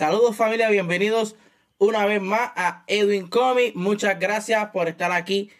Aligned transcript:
Saludos 0.00 0.34
familia, 0.34 0.70
bienvenidos 0.70 1.36
una 1.76 2.06
vez 2.06 2.22
más 2.22 2.52
a 2.56 2.84
Edwin 2.86 3.28
Comic. 3.28 3.74
Muchas 3.74 4.18
gracias 4.18 4.70
por 4.70 4.88
estar 4.88 5.12
aquí 5.12 5.50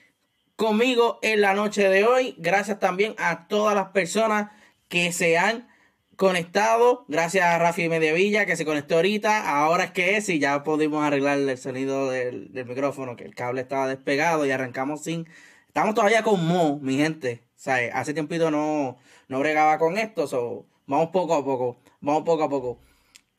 conmigo 0.57 1.19
en 1.21 1.43
la 1.43 1.53
noche 1.53 1.91
de 1.91 2.07
hoy. 2.07 2.37
Gracias 2.39 2.79
también 2.79 3.15
a 3.19 3.49
todas 3.49 3.75
las 3.75 3.89
personas 3.89 4.51
que 4.89 5.13
se 5.13 5.37
han 5.37 5.69
conectado. 6.17 7.05
Gracias 7.07 7.45
a 7.45 7.59
Rafi 7.59 7.91
Mediavilla 7.91 8.47
que 8.47 8.57
se 8.57 8.65
conectó 8.65 8.95
ahorita. 8.95 9.63
Ahora 9.63 9.85
es 9.85 9.91
que 9.91 10.17
es 10.17 10.27
y 10.31 10.39
ya 10.39 10.65
pudimos 10.65 11.05
arreglar 11.05 11.37
el 11.37 11.59
sonido 11.59 12.09
del, 12.09 12.49
micrófono, 12.67 13.17
que 13.17 13.25
el 13.25 13.35
cable 13.35 13.61
estaba 13.61 13.89
despegado 13.89 14.47
y 14.47 14.53
arrancamos 14.53 15.05
sin... 15.05 15.29
Estamos 15.67 15.95
todavía 15.95 16.23
con 16.23 16.47
Mo, 16.47 16.79
mi 16.81 16.97
gente. 16.97 17.43
O 17.67 17.71
hace 17.93 18.15
tiempito 18.15 18.51
no, 18.51 18.97
no 19.29 19.39
bregaba 19.39 19.79
con 19.79 19.99
esto. 19.99 20.27
So, 20.27 20.65
vamos 20.87 21.11
poco 21.11 21.35
a 21.35 21.45
poco. 21.45 21.77
Vamos 22.01 22.23
poco 22.23 22.43
a 22.43 22.49
poco. 22.49 22.90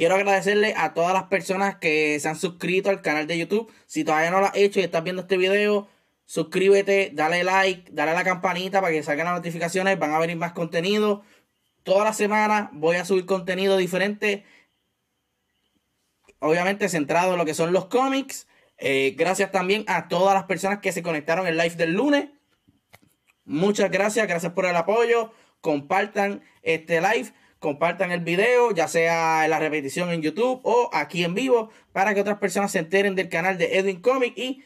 Quiero 0.02 0.16
agradecerle 0.16 0.74
a 0.76 0.96
todas 0.96 1.14
las 1.14 1.26
personas 1.26 1.76
que 1.76 2.20
se 2.20 2.28
han 2.28 2.36
suscrito 2.36 2.90
al 2.90 3.04
canal 3.04 3.28
de 3.28 3.38
YouTube. 3.38 3.72
Si 3.86 4.04
todavía 4.04 4.32
no 4.32 4.40
lo 4.40 4.48
has 4.48 4.56
hecho 4.56 4.80
y 4.80 4.84
estás 4.84 5.04
viendo 5.04 5.22
este 5.22 5.38
video, 5.38 5.90
suscríbete, 6.26 7.12
dale 7.14 7.44
like, 7.44 7.92
dale 7.92 8.10
a 8.10 8.14
la 8.16 8.24
campanita 8.24 8.82
para 8.82 8.92
que 8.92 9.04
salgan 9.04 9.28
las 9.28 9.36
notificaciones. 9.36 10.00
Van 10.00 10.12
a 10.12 10.18
venir 10.18 10.38
más 10.38 10.54
contenido. 10.54 11.22
Toda 11.84 12.04
la 12.04 12.14
semana 12.14 12.72
voy 12.74 12.96
a 12.96 13.06
subir 13.06 13.28
contenido 13.28 13.78
diferente. 13.78 14.44
Obviamente 16.40 16.90
centrado 16.90 17.34
en 17.34 17.38
lo 17.38 17.46
que 17.46 17.54
son 17.54 17.72
los 17.72 17.86
cómics. 17.86 18.48
Eh, 18.80 19.14
gracias 19.16 19.52
también 19.52 19.86
a 19.86 20.08
todas 20.08 20.34
las 20.34 20.46
personas 20.46 20.80
que 20.80 20.94
se 20.94 21.04
conectaron 21.04 21.46
en 21.46 21.58
live 21.58 21.76
del 21.76 21.94
lunes. 21.94 22.30
Muchas 23.46 23.92
gracias, 23.92 24.28
gracias 24.28 24.54
por 24.54 24.66
el 24.66 24.76
apoyo. 24.76 25.32
Compartan 25.62 26.42
este 26.64 27.02
live 27.02 27.32
compartan 27.62 28.12
el 28.12 28.22
video, 28.22 28.72
ya 28.72 28.88
sea 28.88 29.46
en 29.46 29.52
la 29.52 29.60
repetición 29.60 30.10
en 30.10 30.24
YouTube 30.24 30.60
o 30.64 30.90
aquí 30.94 31.24
en 31.24 31.36
vivo, 31.36 31.70
para 31.94 32.14
que 32.16 32.22
otras 32.22 32.40
personas 32.40 32.72
se 32.72 32.80
enteren 32.80 33.16
del 33.16 33.30
canal 33.30 33.60
de 33.60 33.78
Edwin 33.78 34.02
Comic 34.02 34.36
y, 34.36 34.64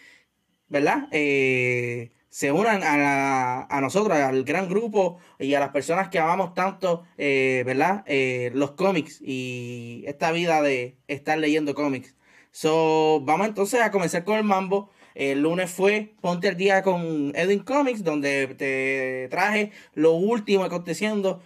¿verdad? 0.70 1.10
Eh, 1.12 2.12
se 2.30 2.54
unan 2.54 2.82
a, 2.84 3.80
nosotros, 3.82 4.18
al 4.18 4.46
gran 4.46 4.70
grupo 4.70 5.20
y 5.40 5.54
a 5.56 5.60
las 5.60 5.70
personas 5.70 6.08
que 6.08 6.20
amamos 6.20 6.54
tanto, 6.54 7.04
eh, 7.18 7.64
¿verdad? 7.66 8.04
Eh, 8.08 8.52
los 8.54 8.72
cómics 8.72 9.20
y 9.22 10.04
esta 10.08 10.32
vida 10.32 10.62
de 10.62 10.98
estar 11.08 11.38
leyendo 11.38 11.76
cómics. 11.76 12.16
So, 12.52 13.20
vamos 13.26 13.48
entonces 13.48 13.82
a 13.82 13.92
comenzar 13.92 14.24
con 14.24 14.38
el 14.38 14.44
mambo. 14.46 14.90
El 15.16 15.42
lunes 15.42 15.72
fue 15.72 16.14
Ponte 16.22 16.50
al 16.50 16.58
Día 16.58 16.82
con 16.82 17.34
Edwin 17.36 17.60
Comics, 17.60 18.04
donde 18.04 18.48
te 18.58 19.28
traje 19.30 19.72
lo 19.94 20.14
último 20.14 20.64
aconteciendo 20.64 21.42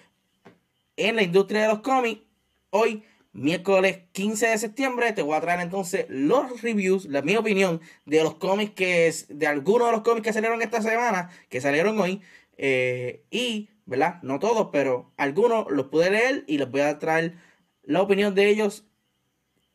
en 0.99 1.15
la 1.15 1.23
industria 1.23 1.61
de 1.61 1.67
los 1.69 1.79
cómics. 1.79 2.21
Hoy, 2.69 3.03
miércoles 3.31 3.99
15 4.11 4.47
de 4.47 4.57
septiembre, 4.57 5.13
te 5.13 5.21
voy 5.21 5.35
a 5.35 5.41
traer 5.41 5.61
entonces 5.61 6.05
los 6.09 6.61
reviews, 6.61 7.05
la 7.05 7.21
mi 7.21 7.35
opinión 7.37 7.81
de 8.05 8.21
los 8.21 8.35
cómics 8.35 8.73
que 8.73 9.07
es, 9.07 9.25
de 9.29 9.47
algunos 9.47 9.88
de 9.88 9.93
los 9.93 10.01
cómics 10.01 10.27
que 10.27 10.33
salieron 10.33 10.61
esta 10.61 10.81
semana, 10.81 11.29
que 11.49 11.61
salieron 11.61 11.99
hoy. 11.99 12.21
Eh, 12.57 13.23
y, 13.31 13.69
¿verdad? 13.85 14.21
No 14.21 14.39
todos, 14.39 14.69
pero 14.71 15.11
algunos 15.17 15.71
los 15.71 15.88
pude 15.88 16.11
leer 16.11 16.43
y 16.47 16.57
les 16.57 16.69
voy 16.69 16.81
a 16.81 16.99
traer 16.99 17.35
la 17.83 18.01
opinión 18.01 18.35
de 18.35 18.49
ellos 18.49 18.85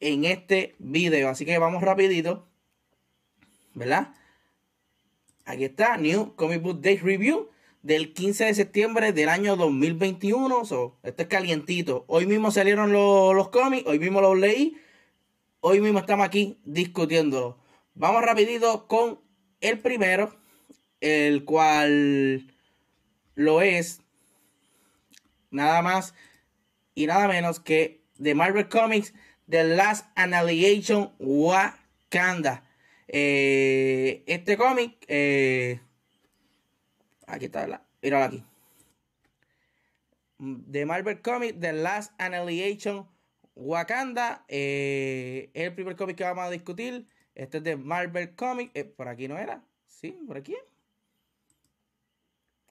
en 0.00 0.24
este 0.24 0.76
video. 0.78 1.30
Así 1.30 1.46
que 1.46 1.58
vamos 1.58 1.82
rapidito. 1.82 2.46
¿Verdad? 3.72 4.14
Aquí 5.46 5.64
está, 5.64 5.96
New 5.96 6.36
Comic 6.36 6.62
Book 6.62 6.80
Day 6.80 6.98
Review 6.98 7.48
del 7.84 8.14
15 8.14 8.46
de 8.46 8.54
septiembre 8.54 9.12
del 9.12 9.28
año 9.28 9.56
2021. 9.56 10.64
So, 10.64 10.96
esto 11.02 11.22
es 11.22 11.28
calientito. 11.28 12.04
Hoy 12.08 12.24
mismo 12.24 12.50
salieron 12.50 12.92
los, 12.92 13.50
cómics, 13.50 13.86
hoy 13.86 13.98
mismo 13.98 14.22
los 14.22 14.38
leí. 14.38 14.78
Hoy 15.60 15.80
mismo 15.80 15.98
estamos 15.98 16.26
aquí 16.26 16.58
discutiéndolo. 16.64 17.58
Vamos 17.94 18.22
rapidito 18.22 18.88
con 18.88 19.20
el 19.60 19.78
primero, 19.80 20.34
el 21.02 21.44
cual 21.44 22.50
lo 23.34 23.60
es 23.60 24.00
nada 25.50 25.82
más 25.82 26.14
y 26.94 27.06
nada 27.06 27.28
menos 27.28 27.60
que 27.60 28.00
de 28.16 28.34
Marvel 28.34 28.68
Comics 28.70 29.12
The 29.48 29.62
Last 29.62 30.06
Annihilation 30.14 31.12
Wakanda. 31.18 32.64
Eh, 33.08 34.24
este 34.26 34.56
cómic 34.56 35.04
eh, 35.06 35.80
Aquí 37.34 37.46
está, 37.46 37.82
míralo 38.00 38.24
aquí. 38.26 38.44
De 40.38 40.86
Marvel 40.86 41.20
Comics, 41.20 41.58
The 41.58 41.72
Last 41.72 42.12
Annihilation 42.18 43.08
Wakanda. 43.56 44.44
Eh, 44.46 45.50
el 45.54 45.74
primer 45.74 45.96
cómic 45.96 46.16
que 46.16 46.22
vamos 46.22 46.44
a 46.44 46.50
discutir. 46.50 47.06
Este 47.34 47.58
es 47.58 47.64
de 47.64 47.76
Marvel 47.76 48.36
Comics. 48.36 48.70
Eh, 48.74 48.84
por 48.84 49.08
aquí 49.08 49.26
no 49.26 49.36
era. 49.36 49.64
Sí, 49.88 50.16
por 50.28 50.36
aquí. 50.36 50.56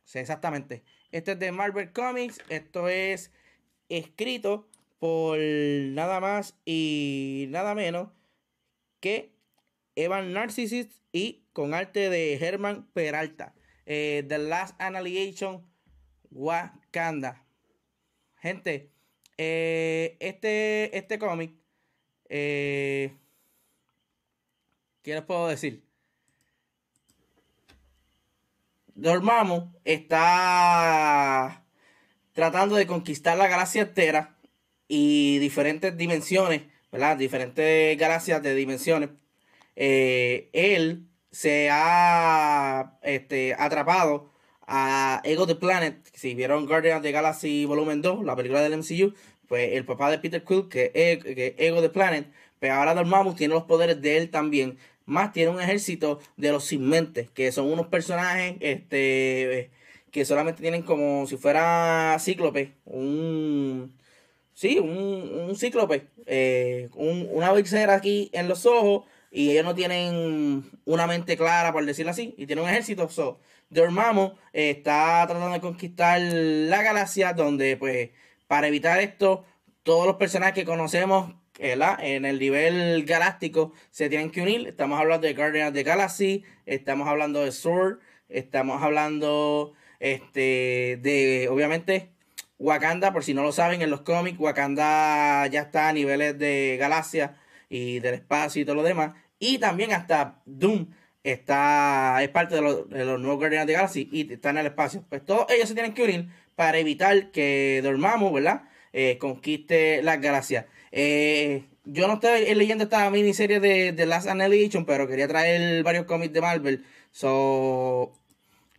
Sí, 0.06 0.20
exactamente. 0.20 0.84
Este 1.12 1.34
es 1.34 1.40
de 1.40 1.52
Marvel 1.52 1.92
Comics. 1.92 2.40
Esto 2.48 2.88
es 2.88 3.32
escrito 3.90 4.70
por 5.00 5.38
nada 5.40 6.22
más 6.22 6.56
y 6.64 7.48
nada 7.50 7.76
menos 7.76 8.10
que 9.02 9.34
Evan 9.96 10.32
Narcissus 10.32 10.88
y 11.12 11.44
con 11.52 11.74
arte 11.74 12.10
de 12.10 12.36
Herman 12.36 12.88
Peralta. 12.94 13.54
Eh, 13.86 14.24
The 14.28 14.38
Last 14.38 14.80
Annihilation 14.80 15.66
Wakanda. 16.32 17.46
Gente, 18.42 18.92
eh, 19.38 20.18
este, 20.20 20.98
este 20.98 21.20
cómic, 21.20 21.54
eh, 22.30 23.16
¿qué 25.02 25.14
les 25.14 25.24
puedo 25.24 25.48
decir? 25.48 25.84
Dormammu 28.96 29.74
está 29.86 31.66
tratando 32.34 32.76
de 32.76 32.88
conquistar 32.88 33.38
la 33.38 33.48
galaxia 33.48 33.84
entera 33.84 34.38
y 34.88 35.40
diferentes 35.40 35.96
dimensiones, 35.98 36.64
¿verdad? 36.92 37.18
Diferentes 37.18 37.98
galaxias 37.98 38.44
de 38.44 38.56
dimensiones. 38.56 39.10
él 39.76 41.08
se 41.34 41.70
ha 41.72 43.00
este, 43.02 43.56
atrapado 43.58 44.30
a 44.68 45.20
Ego 45.26 45.48
the 45.48 45.56
Planet. 45.56 45.98
Si 46.14 46.36
vieron 46.36 46.68
Guardians 46.68 46.98
of 46.98 47.04
the 47.04 47.12
Galaxy 47.12 47.66
Volumen 47.66 48.02
2, 48.04 48.24
la 48.24 48.36
película 48.36 48.62
del 48.62 48.78
MCU, 48.78 49.14
pues 49.48 49.74
el 49.74 49.84
papá 49.84 50.12
de 50.12 50.20
Peter 50.20 50.44
Quill, 50.44 50.70
que 50.70 50.92
es 50.94 51.56
Ego 51.58 51.82
the 51.82 51.90
Planet, 51.90 52.32
pero 52.60 52.76
ahora 52.76 52.94
Dormammu 52.94 53.34
tiene 53.34 53.56
los 53.56 53.64
poderes 53.64 54.00
de 54.02 54.18
él 54.18 54.30
también. 54.30 54.78
Más 55.06 55.34
tiene 55.34 55.50
un 55.52 55.60
ejército 55.60 56.20
de 56.38 56.52
los 56.52 56.66
sin 56.66 56.90
que 57.34 57.52
son 57.52 57.72
unos 57.72 57.88
personajes 57.88 58.56
este, 58.60 59.72
que 60.12 60.26
solamente 60.26 60.62
tienen 60.62 60.84
como 60.84 61.26
si 61.28 61.36
fuera 61.38 62.16
cíclope, 62.20 62.74
un... 62.86 63.98
Sí, 64.54 64.78
un, 64.78 65.50
un 65.50 65.56
cíclope, 65.56 66.08
eh, 66.28 66.90
una 66.94 67.52
visera 67.54 67.96
aquí 67.96 68.30
en 68.34 68.48
los 68.48 68.68
ojos 68.68 69.06
y 69.36 69.50
ellos 69.50 69.66
no 69.66 69.74
tienen 69.74 70.64
una 70.86 71.08
mente 71.08 71.36
clara, 71.36 71.74
por 71.74 71.84
decirlo 71.84 72.12
así, 72.12 72.36
y 72.38 72.46
tienen 72.46 72.66
un 72.66 72.70
ejército. 72.70 73.10
So, 73.10 73.40
Dormammu 73.72 74.36
está 74.54 75.26
tratando 75.28 75.50
de 75.54 75.60
conquistar 75.60 76.22
la 76.22 76.84
galaxia, 76.84 77.34
donde, 77.34 77.76
pues, 77.76 78.12
para 78.46 78.68
evitar 78.68 79.00
esto, 79.00 79.44
todos 79.82 80.06
los 80.06 80.18
personajes 80.18 80.54
que 80.54 80.66
conocemos 80.66 81.34
en 81.58 82.26
el 82.26 82.38
nivel 82.38 83.06
galáctico 83.06 83.74
se 83.90 84.08
tienen 84.08 84.30
que 84.30 84.44
unir. 84.44 84.68
Estamos 84.68 85.00
hablando 85.00 85.26
de 85.26 85.34
Guardians 85.34 85.70
of 85.70 85.74
the 85.74 85.84
Galaxy, 85.84 86.44
estamos 86.68 87.08
hablando 87.08 87.44
de 87.44 87.52
Sword, 87.52 88.00
estamos 88.30 88.84
hablando 88.84 89.74
este, 90.00 91.00
de, 91.02 91.48
obviamente, 91.50 92.12
Wakanda, 92.60 93.12
por 93.12 93.24
si 93.24 93.34
no 93.34 93.42
lo 93.42 93.52
saben, 93.52 93.82
en 93.82 93.90
los 93.90 94.02
cómics, 94.02 94.40
Wakanda 94.40 95.48
ya 95.48 95.62
está 95.62 95.90
a 95.90 95.94
niveles 95.94 96.38
de 96.38 96.78
galaxia 96.80 97.40
y 97.68 98.00
del 98.00 98.14
espacio 98.14 98.62
y 98.62 98.66
todo 98.66 98.76
lo 98.76 98.84
demás. 98.84 99.23
Y 99.40 99.58
también 99.58 99.94
hasta 99.94 100.42
Doom 100.46 100.88
está, 101.24 102.22
es 102.22 102.30
parte 102.30 102.56
de 102.56 102.62
los, 102.62 102.88
nuevos 102.90 103.38
Guardians 103.38 103.68
the 103.68 103.74
Galaxy 103.74 104.10
y 104.12 104.34
está 104.34 104.52
en 104.52 104.58
el 104.60 104.68
espacio. 104.68 105.04
Pues 105.10 105.26
todos 105.26 105.48
ellos 105.50 105.68
se 105.68 105.74
tienen 105.74 105.94
que 105.94 106.04
unir 106.04 106.30
para 106.56 106.78
evitar 106.78 107.32
que 107.32 107.82
Dormammu, 107.84 108.32
¿verdad? 108.32 108.64
Eh, 108.94 109.18
conquiste 109.20 110.02
las 110.04 110.22
galaxias. 110.22 110.66
Eh, 110.92 111.64
yo 111.86 112.08
no 112.08 112.14
estoy 112.16 112.54
leyendo 112.56 112.86
esta 112.86 113.10
miniserie 113.10 113.60
de, 113.60 113.94
The 113.94 114.06
Last 114.06 114.28
Annihilation, 114.28 114.86
pero 114.86 115.08
quería 115.08 115.28
traer 115.28 115.84
varios 115.84 116.06
cómics 116.06 116.34
de 116.34 116.42
Marvel. 116.42 116.86
So, 117.12 118.14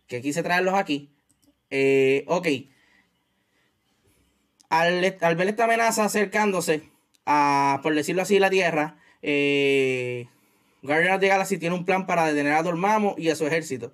que 0.07 0.21
quise 0.21 0.43
traerlos 0.43 0.73
aquí. 0.75 1.09
Eh, 1.69 2.25
ok. 2.27 2.47
Al, 4.69 5.01
ver 5.01 5.47
esta 5.47 5.65
amenaza 5.65 6.05
acercándose 6.05 6.89
a, 7.25 7.79
por 7.83 7.95
decirlo 7.95 8.21
así, 8.21 8.39
la 8.39 8.49
Tierra, 8.49 8.97
eh, 9.21 10.27
Guardians 10.85 11.15
of 11.15 11.21
the 11.21 11.27
Galaxy 11.27 11.57
tiene 11.57 11.75
un 11.75 11.85
plan 11.85 12.05
para 12.05 12.25
detener 12.25 12.53
a 12.53 12.63
Dormammu 12.63 13.15
y 13.17 13.29
a 13.29 13.35
su 13.35 13.45
ejército. 13.45 13.93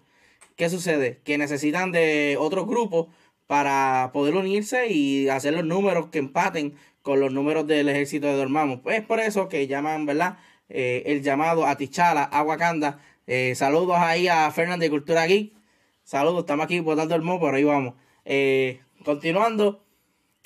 ¿Qué 0.55 0.69
sucede? 0.69 1.21
Que 1.23 1.37
necesitan 1.37 1.91
de 1.91 2.37
otros 2.39 2.67
grupos 2.67 3.07
para 3.47 4.11
poder 4.13 4.35
unirse 4.35 4.87
y 4.87 5.29
hacer 5.29 5.53
los 5.53 5.65
números 5.65 6.07
que 6.07 6.19
empaten 6.19 6.75
con 7.01 7.19
los 7.19 7.33
números 7.33 7.67
del 7.67 7.89
ejército 7.89 8.27
de 8.27 8.35
Dormammu. 8.35 8.81
Pues 8.81 8.99
es 8.99 9.05
por 9.05 9.19
eso 9.19 9.49
que 9.49 9.67
llaman, 9.67 10.05
¿verdad? 10.05 10.37
Eh, 10.69 11.03
el 11.07 11.21
llamado 11.21 11.65
a 11.65 11.75
Tichala, 11.75 12.23
a 12.23 12.43
Wakanda. 12.43 12.99
Eh, 13.27 13.53
saludos 13.55 13.97
ahí 13.97 14.27
a 14.27 14.49
Fernando 14.51 14.83
de 14.83 14.89
Cultura 14.89 15.25
Geek. 15.25 15.53
Saludos, 16.03 16.41
estamos 16.41 16.65
aquí 16.65 16.79
botando 16.79 17.15
el 17.15 17.21
mo, 17.21 17.39
pero 17.39 17.55
ahí 17.55 17.63
vamos. 17.63 17.95
Eh, 18.25 18.81
continuando, 19.03 19.83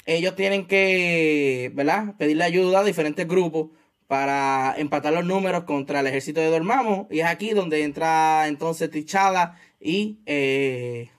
ellos 0.06 0.36
tienen 0.36 0.68
que, 0.68 1.72
¿verdad? 1.74 2.16
Pedirle 2.18 2.44
ayuda 2.44 2.80
a 2.80 2.84
diferentes 2.84 3.28
grupos 3.28 3.70
para 4.08 4.76
empatar 4.78 5.14
los 5.14 5.26
números 5.26 5.64
contra 5.64 6.00
el 6.02 6.08
ejército 6.08 6.42
de 6.42 6.50
Dormammu. 6.50 7.08
Y 7.10 7.20
es 7.22 7.26
aquí 7.28 7.52
donde 7.52 7.84
entra 7.84 8.48
entonces 8.48 8.90
T'Challa 8.90 9.56
y 9.80 10.20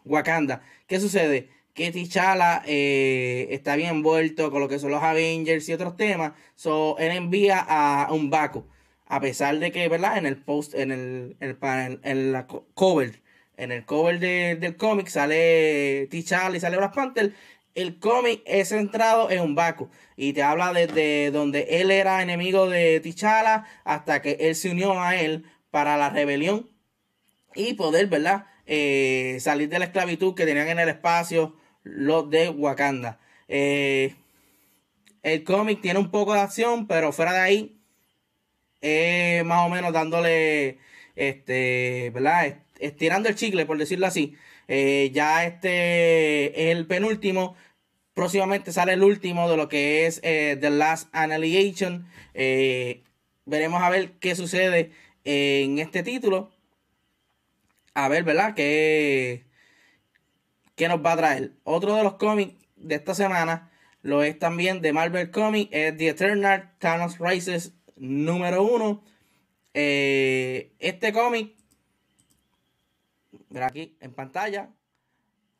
Wakanda. 0.04 0.62
¿Qué 0.86 1.00
sucede? 1.00 1.50
que 1.76 1.92
T'Challa 1.92 2.62
eh, 2.66 3.48
está 3.50 3.76
bien 3.76 3.96
envuelto 3.96 4.50
con 4.50 4.60
lo 4.60 4.68
que 4.68 4.78
son 4.78 4.90
los 4.90 5.02
Avengers 5.02 5.68
y 5.68 5.74
otros 5.74 5.96
temas. 5.96 6.32
So, 6.56 6.96
él 6.98 7.12
envía 7.12 7.58
a 7.60 8.12
un 8.12 8.30
Baku. 8.30 8.66
A 9.06 9.20
pesar 9.20 9.58
de 9.58 9.70
que, 9.70 9.88
¿verdad? 9.88 10.18
En 10.18 10.26
el 10.26 10.42
post, 10.42 10.74
en 10.74 10.90
el, 10.90 11.36
en, 11.40 12.32
la 12.32 12.46
cover, 12.74 13.22
en 13.56 13.72
el 13.72 13.84
cover 13.84 14.18
del 14.18 14.76
cómic 14.76 15.08
sale 15.08 16.08
T'Challa 16.10 16.56
y 16.56 16.60
sale 16.60 16.78
Black 16.78 16.94
Panther. 16.94 17.34
El 17.76 17.98
cómic 17.98 18.40
es 18.46 18.70
centrado 18.70 19.30
en 19.30 19.42
un 19.42 19.54
Baku. 19.54 19.90
Y 20.16 20.32
te 20.32 20.42
habla 20.42 20.72
desde 20.72 21.30
donde 21.30 21.82
él 21.82 21.90
era 21.90 22.22
enemigo 22.22 22.70
de 22.70 23.00
T'Challa 23.00 23.66
hasta 23.84 24.22
que 24.22 24.38
él 24.40 24.54
se 24.54 24.70
unió 24.70 24.98
a 24.98 25.14
él 25.14 25.44
para 25.70 25.98
la 25.98 26.08
rebelión 26.08 26.70
y 27.54 27.74
poder, 27.74 28.06
¿verdad? 28.06 28.46
Eh, 28.66 29.36
salir 29.40 29.68
de 29.68 29.78
la 29.78 29.84
esclavitud 29.84 30.34
que 30.34 30.46
tenían 30.46 30.68
en 30.68 30.78
el 30.78 30.88
espacio 30.88 31.54
los 31.82 32.30
de 32.30 32.48
Wakanda. 32.48 33.20
Eh, 33.46 34.14
el 35.22 35.44
cómic 35.44 35.82
tiene 35.82 35.98
un 35.98 36.10
poco 36.10 36.32
de 36.32 36.40
acción, 36.40 36.86
pero 36.86 37.12
fuera 37.12 37.34
de 37.34 37.40
ahí, 37.40 39.42
más 39.44 39.66
o 39.66 39.68
menos 39.68 39.92
dándole, 39.92 40.78
este, 41.14 42.10
¿verdad? 42.14 42.56
Estirando 42.78 43.28
el 43.28 43.34
chicle, 43.34 43.66
por 43.66 43.76
decirlo 43.76 44.06
así. 44.06 44.34
Eh, 44.68 45.10
ya 45.12 45.44
este 45.44 46.70
es 46.70 46.76
el 46.76 46.86
penúltimo. 46.86 47.56
Próximamente 48.16 48.72
sale 48.72 48.94
el 48.94 49.04
último 49.04 49.48
de 49.48 49.56
lo 49.56 49.68
que 49.68 50.06
es 50.06 50.18
eh, 50.24 50.58
The 50.60 50.70
Last 50.70 51.08
Annihilation. 51.12 52.08
veremos 53.44 53.80
a 53.80 53.90
ver 53.90 54.14
qué 54.18 54.34
sucede 54.34 54.90
en 55.22 55.78
este 55.78 56.02
título. 56.02 56.50
A 57.94 58.08
ver, 58.08 58.24
¿verdad? 58.24 58.54
Que 58.54 59.46
¿Qué 60.76 60.88
nos 60.88 61.04
va 61.04 61.12
a 61.12 61.16
traer? 61.16 61.52
Otro 61.64 61.94
de 61.96 62.02
los 62.02 62.14
cómics 62.16 62.54
de 62.76 62.96
esta 62.96 63.14
semana 63.14 63.70
lo 64.02 64.22
es 64.22 64.38
también 64.38 64.82
de 64.82 64.92
Marvel 64.92 65.30
Comics, 65.30 65.70
es 65.72 65.96
The 65.96 66.08
Eternal 66.08 66.70
Thanos 66.78 67.18
Rises 67.18 67.72
número 67.96 68.62
1. 68.62 69.02
Eh, 69.72 70.72
este 70.78 71.14
cómic, 71.14 71.54
verá 73.48 73.66
aquí 73.68 73.96
en 74.00 74.12
pantalla, 74.12 74.68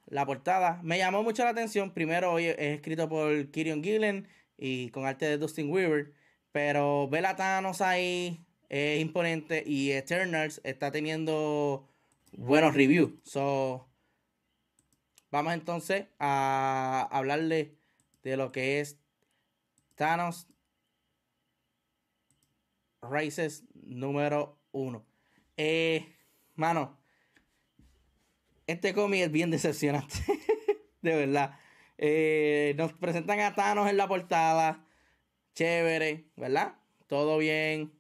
la 0.07 0.25
portada, 0.27 0.81
me 0.83 0.99
llamó 0.99 1.23
mucho 1.23 1.45
la 1.45 1.51
atención. 1.51 1.93
Primero, 1.93 2.33
hoy 2.33 2.47
es 2.47 2.59
escrito 2.59 3.09
por 3.09 3.51
Kirion 3.51 3.83
Gillen 3.83 4.29
y 4.57 4.91
con 4.91 5.07
arte 5.07 5.27
de 5.27 5.39
Dustin 5.39 5.71
Weaver, 5.71 6.13
pero 6.53 7.09
ver 7.09 7.27
a 7.27 7.37
Thanos 7.37 7.81
ahí 7.81 8.45
es 8.69 9.01
imponente 9.01 9.63
y 9.67 9.93
Eternals 9.93 10.61
está 10.65 10.91
teniendo 10.91 11.89
buenos 12.33 12.75
reviews. 12.75 13.13
So, 13.25 13.89
Vamos 15.31 15.53
entonces 15.55 16.07
a 16.19 17.09
hablarle 17.11 17.77
de 18.23 18.37
lo 18.37 18.53
que 18.53 18.81
es 18.81 18.99
Thanos 19.95 20.47
Races 23.03 23.65
número 23.75 24.59
uno. 24.73 25.05
Eh, 25.57 26.15
mano, 26.55 26.97
este 28.67 28.95
cómic 28.95 29.23
es 29.23 29.33
bien 29.33 29.51
decepcionante. 29.51 30.15
de 31.03 31.15
verdad. 31.15 31.59
Eh, 31.99 32.75
nos 32.77 32.93
presentan 32.93 33.41
a 33.41 33.55
Thanos 33.55 33.89
en 33.89 33.97
la 33.97 34.09
portada. 34.09 34.85
Chévere, 35.55 36.27
¿verdad? 36.37 36.75
Todo 37.07 37.39
bien. 37.39 37.93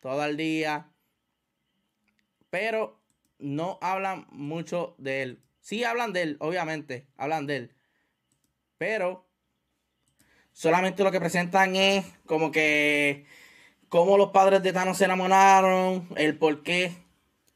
Todo 0.00 0.22
al 0.22 0.36
día. 0.36 0.90
Pero 2.50 3.00
no 3.38 3.78
hablan 3.80 4.26
mucho 4.30 4.94
de 4.98 5.22
él. 5.22 5.42
Sí 5.60 5.82
hablan 5.84 6.12
de 6.12 6.22
él, 6.22 6.36
obviamente, 6.40 7.06
hablan 7.16 7.46
de 7.46 7.56
él. 7.56 7.74
Pero 8.78 9.26
solamente 10.52 11.02
lo 11.02 11.10
que 11.10 11.20
presentan 11.20 11.74
es 11.74 12.04
como 12.26 12.52
que 12.52 13.24
cómo 13.88 14.18
los 14.18 14.30
padres 14.30 14.62
de 14.62 14.72
Thanos 14.72 14.98
se 14.98 15.06
enamoraron, 15.06 16.08
el 16.16 16.36
por 16.36 16.62
qué 16.62 17.03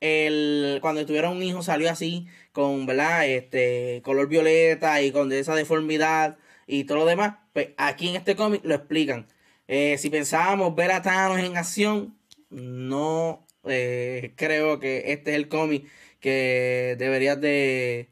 el, 0.00 0.78
cuando 0.80 1.04
tuvieron 1.06 1.36
un 1.36 1.42
hijo 1.42 1.62
salió 1.62 1.90
así, 1.90 2.26
con 2.52 2.86
¿verdad? 2.86 3.26
este 3.26 4.00
color 4.04 4.28
violeta 4.28 5.02
y 5.02 5.12
con 5.12 5.32
esa 5.32 5.54
deformidad 5.54 6.38
y 6.66 6.84
todo 6.84 6.98
lo 6.98 7.06
demás. 7.06 7.36
Pues 7.52 7.68
aquí 7.76 8.08
en 8.08 8.16
este 8.16 8.36
cómic 8.36 8.62
lo 8.64 8.74
explican. 8.74 9.26
Eh, 9.68 9.98
si 9.98 10.10
pensábamos 10.10 10.74
ver 10.74 10.92
a 10.92 11.02
Thanos 11.02 11.40
en 11.40 11.56
acción, 11.56 12.16
no 12.50 13.46
eh, 13.64 14.32
creo 14.36 14.78
que 14.80 15.12
este 15.12 15.32
es 15.32 15.36
el 15.36 15.48
cómic 15.48 15.86
que 16.20 16.96
deberías 16.98 17.40
de, 17.40 18.08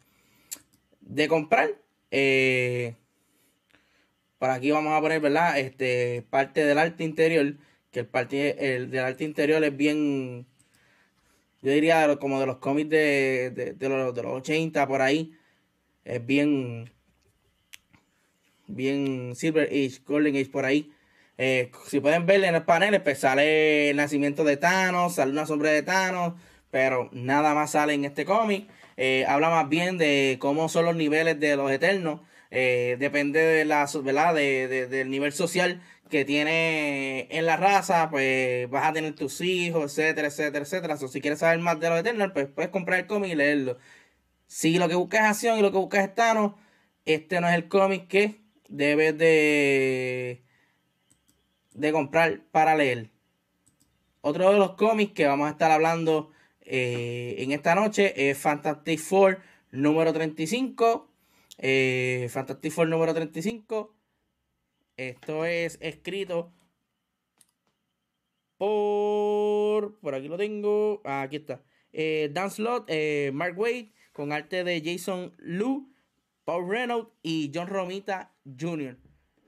de 1.00 1.28
comprar. 1.28 1.71
Eh, 2.11 2.95
por 4.38 4.50
aquí 4.50 4.71
vamos 4.71 4.93
a 4.93 5.00
poner, 5.00 5.21
¿verdad? 5.21 5.59
Este, 5.59 6.23
parte 6.31 6.64
del 6.64 6.78
arte 6.78 7.05
interior. 7.05 7.57
Que 7.90 8.00
el 8.00 8.07
parte 8.07 8.75
el 8.76 8.90
del 8.90 9.05
arte 9.05 9.25
interior 9.25 9.62
es 9.64 9.76
bien. 9.76 10.47
Yo 11.66 11.73
diría 11.73 12.16
como 12.20 12.38
de 12.38 12.46
los 12.46 12.58
cómics 12.58 12.88
de, 12.90 13.75
de, 13.76 13.88
los, 13.88 14.14
de 14.14 14.23
los 14.23 14.35
80 14.35 14.87
por 14.87 15.02
ahí. 15.02 15.32
Es 16.04 16.25
bien. 16.25 16.92
Bien 18.68 19.35
Silver 19.35 19.66
Age, 19.66 20.00
Golden 20.06 20.37
Age 20.37 20.49
por 20.49 20.64
ahí. 20.64 20.92
Eh, 21.38 21.73
si 21.88 21.99
pueden 21.99 22.25
ver 22.25 22.44
en 22.44 22.54
el 22.54 22.62
panel, 22.62 23.02
pues 23.02 23.18
sale 23.18 23.90
el 23.90 23.96
nacimiento 23.96 24.44
de 24.44 24.56
Thanos, 24.56 25.16
sale 25.16 25.32
una 25.32 25.44
sombra 25.44 25.73
de 25.73 25.82
Thanos, 25.82 26.35
pero 26.70 27.08
nada 27.11 27.52
más 27.52 27.73
sale 27.73 27.94
en 27.94 28.04
este 28.04 28.25
cómic. 28.25 28.68
Eh, 28.96 29.25
habla 29.26 29.50
más 29.50 29.68
bien 29.68 29.99
de 29.99 30.37
cómo 30.38 30.68
son 30.68 30.85
los 30.85 30.94
niveles 30.94 31.40
de 31.40 31.56
los 31.56 31.68
eternos. 31.73 32.20
Eh, 32.50 32.97
depende 32.99 33.41
de 33.41 33.65
la, 33.65 33.88
¿verdad? 34.03 34.35
De, 34.35 34.87
del 34.88 35.11
nivel 35.11 35.33
social 35.33 35.83
que 36.11 36.25
tiene 36.25 37.29
en 37.31 37.47
la 37.47 37.57
raza, 37.57 38.09
pues 38.11 38.71
vas 38.71 38.87
a 38.88 38.93
tener 38.93 39.15
tus 39.15 39.41
hijos, 39.41 39.99
etcétera, 39.99 40.29
etcétera, 40.29 40.65
etcétera. 40.65 40.97
si 40.97 41.21
quieres 41.21 41.41
saber 41.41 41.59
más 41.59 41.81
de 41.81 41.91
los 41.91 42.00
eternos, 42.00 42.31
pues 42.33 42.47
puedes 42.49 42.71
comprar 42.71 43.00
el 43.00 43.07
cómic 43.07 43.33
y 43.33 43.35
leerlo. 43.35 43.79
Si 44.47 44.79
lo 44.79 44.88
que 44.88 44.95
buscas 44.95 45.23
es 45.23 45.31
acción 45.31 45.59
y 45.59 45.62
lo 45.62 45.73
que 45.73 45.79
buscas 45.79 46.05
es 46.05 46.15
Thanos, 46.15 46.55
este 47.05 47.41
no 47.41 47.49
es 47.49 47.55
el 47.55 47.69
cómic 47.69 48.09
que 48.09 48.41
debes 48.69 49.17
de, 49.19 50.45
de 51.75 51.93
comprar 51.93 52.43
para 52.53 52.76
leer. 52.76 53.11
Otro 54.21 54.53
de 54.53 54.59
los 54.59 54.73
cómics 54.73 55.12
que 55.12 55.26
vamos 55.26 55.49
a 55.49 55.50
estar 55.53 55.71
hablando 55.71 56.33
eh, 56.62 57.37
en 57.38 57.53
esta 57.53 57.75
noche 57.76 58.31
es 58.31 58.37
Fantastic 58.38 58.99
Four 58.99 59.41
número 59.71 60.12
35. 60.12 61.09
Eh, 61.58 62.28
Fantastic 62.30 62.72
Four 62.72 62.88
número 62.88 63.14
35. 63.14 63.96
Esto 64.96 65.44
es 65.44 65.78
escrito 65.80 66.52
por. 68.56 69.98
Por 70.00 70.14
aquí 70.14 70.28
lo 70.28 70.36
tengo. 70.36 71.02
Ah, 71.04 71.22
aquí 71.22 71.36
está. 71.36 71.62
Eh, 71.92 72.30
Dan 72.32 72.50
eh, 72.88 73.30
Mark 73.32 73.58
Wade, 73.58 73.92
con 74.12 74.32
arte 74.32 74.64
de 74.64 74.82
Jason 74.84 75.34
Liu, 75.38 75.92
Paul 76.44 76.68
Reynolds 76.68 77.10
y 77.22 77.50
John 77.54 77.68
Romita 77.68 78.34
Jr. 78.44 78.98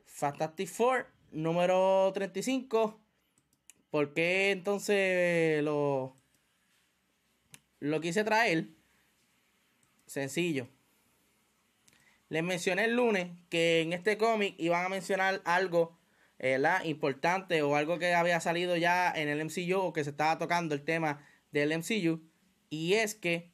Fantastic 0.06 0.68
Four, 0.68 1.06
número 1.30 2.10
35. 2.14 3.00
¿Por 3.90 4.12
qué 4.12 4.50
entonces 4.50 5.62
lo, 5.62 6.16
lo 7.80 8.00
quise 8.00 8.24
traer? 8.24 8.68
Sencillo. 10.06 10.68
Les 12.28 12.42
mencioné 12.42 12.84
el 12.84 12.96
lunes 12.96 13.30
que 13.48 13.80
en 13.80 13.92
este 13.92 14.18
cómic 14.18 14.54
iban 14.58 14.84
a 14.84 14.88
mencionar 14.88 15.40
algo 15.44 15.98
la 16.40 16.86
importante 16.86 17.62
o 17.62 17.74
algo 17.74 17.98
que 17.98 18.14
había 18.14 18.38
salido 18.38 18.76
ya 18.76 19.10
en 19.10 19.28
el 19.28 19.44
MCU 19.44 19.78
o 19.78 19.92
que 19.92 20.04
se 20.04 20.10
estaba 20.10 20.38
tocando 20.38 20.74
el 20.74 20.84
tema 20.84 21.20
del 21.50 21.76
MCU. 21.76 22.20
Y 22.70 22.94
es 22.94 23.14
que 23.14 23.50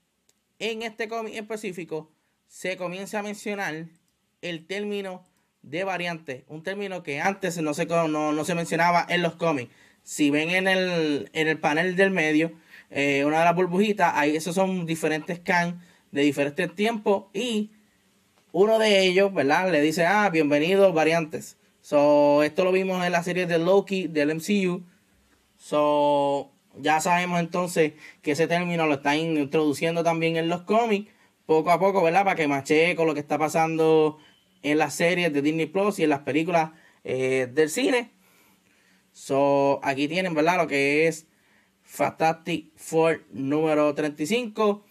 en 0.58 0.82
este 0.82 1.08
cómic 1.08 1.34
específico 1.34 2.12
se 2.46 2.76
comienza 2.76 3.18
a 3.18 3.22
mencionar 3.22 3.86
el 4.42 4.66
término 4.66 5.24
de 5.62 5.84
variante. 5.84 6.44
Un 6.48 6.62
término 6.62 7.02
que 7.02 7.20
antes 7.20 7.60
no 7.60 7.74
se, 7.74 7.86
no, 7.86 8.44
se 8.44 8.54
mencionaba 8.54 9.06
en 9.08 9.22
los 9.22 9.34
cómics. 9.36 9.72
Si 10.02 10.30
ven 10.30 10.50
en 10.50 10.68
el, 10.68 11.30
en 11.32 11.48
el 11.48 11.58
panel 11.58 11.96
del 11.96 12.10
medio, 12.10 12.52
eh, 12.90 13.24
una 13.24 13.38
de 13.38 13.44
las 13.46 13.54
burbujitas, 13.54 14.12
ahí 14.14 14.36
esos 14.36 14.54
son 14.54 14.84
diferentes 14.84 15.40
can 15.40 15.80
de 16.12 16.22
diferentes 16.22 16.74
tiempos 16.74 17.24
y 17.32 17.70
uno 18.54 18.78
de 18.78 19.04
ellos, 19.04 19.34
¿verdad? 19.34 19.72
Le 19.72 19.80
dice, 19.80 20.06
ah, 20.06 20.30
bienvenidos 20.30 20.94
variantes. 20.94 21.56
So, 21.80 22.44
esto 22.44 22.62
lo 22.62 22.70
vimos 22.70 23.04
en 23.04 23.10
la 23.10 23.24
serie 23.24 23.46
de 23.46 23.58
Loki 23.58 24.06
del 24.06 24.32
MCU. 24.32 24.84
So, 25.56 26.52
ya 26.76 27.00
sabemos 27.00 27.40
entonces 27.40 27.94
que 28.22 28.30
ese 28.30 28.46
término 28.46 28.86
lo 28.86 28.94
están 28.94 29.16
introduciendo 29.16 30.04
también 30.04 30.36
en 30.36 30.48
los 30.48 30.62
cómics, 30.62 31.10
poco 31.46 31.72
a 31.72 31.80
poco, 31.80 32.00
¿verdad? 32.00 32.22
Para 32.22 32.36
que 32.36 32.46
mache 32.46 32.94
con 32.94 33.08
lo 33.08 33.14
que 33.14 33.18
está 33.18 33.38
pasando 33.38 34.18
en 34.62 34.78
las 34.78 34.94
series 34.94 35.32
de 35.32 35.42
Disney 35.42 35.66
Plus 35.66 35.98
y 35.98 36.04
en 36.04 36.10
las 36.10 36.20
películas 36.20 36.70
eh, 37.02 37.48
del 37.52 37.68
cine. 37.68 38.12
So, 39.10 39.80
aquí 39.82 40.06
tienen, 40.06 40.32
¿verdad? 40.32 40.58
Lo 40.58 40.68
que 40.68 41.08
es 41.08 41.26
Fantastic 41.82 42.70
Four 42.76 43.24
número 43.32 43.92
35. 43.96 44.84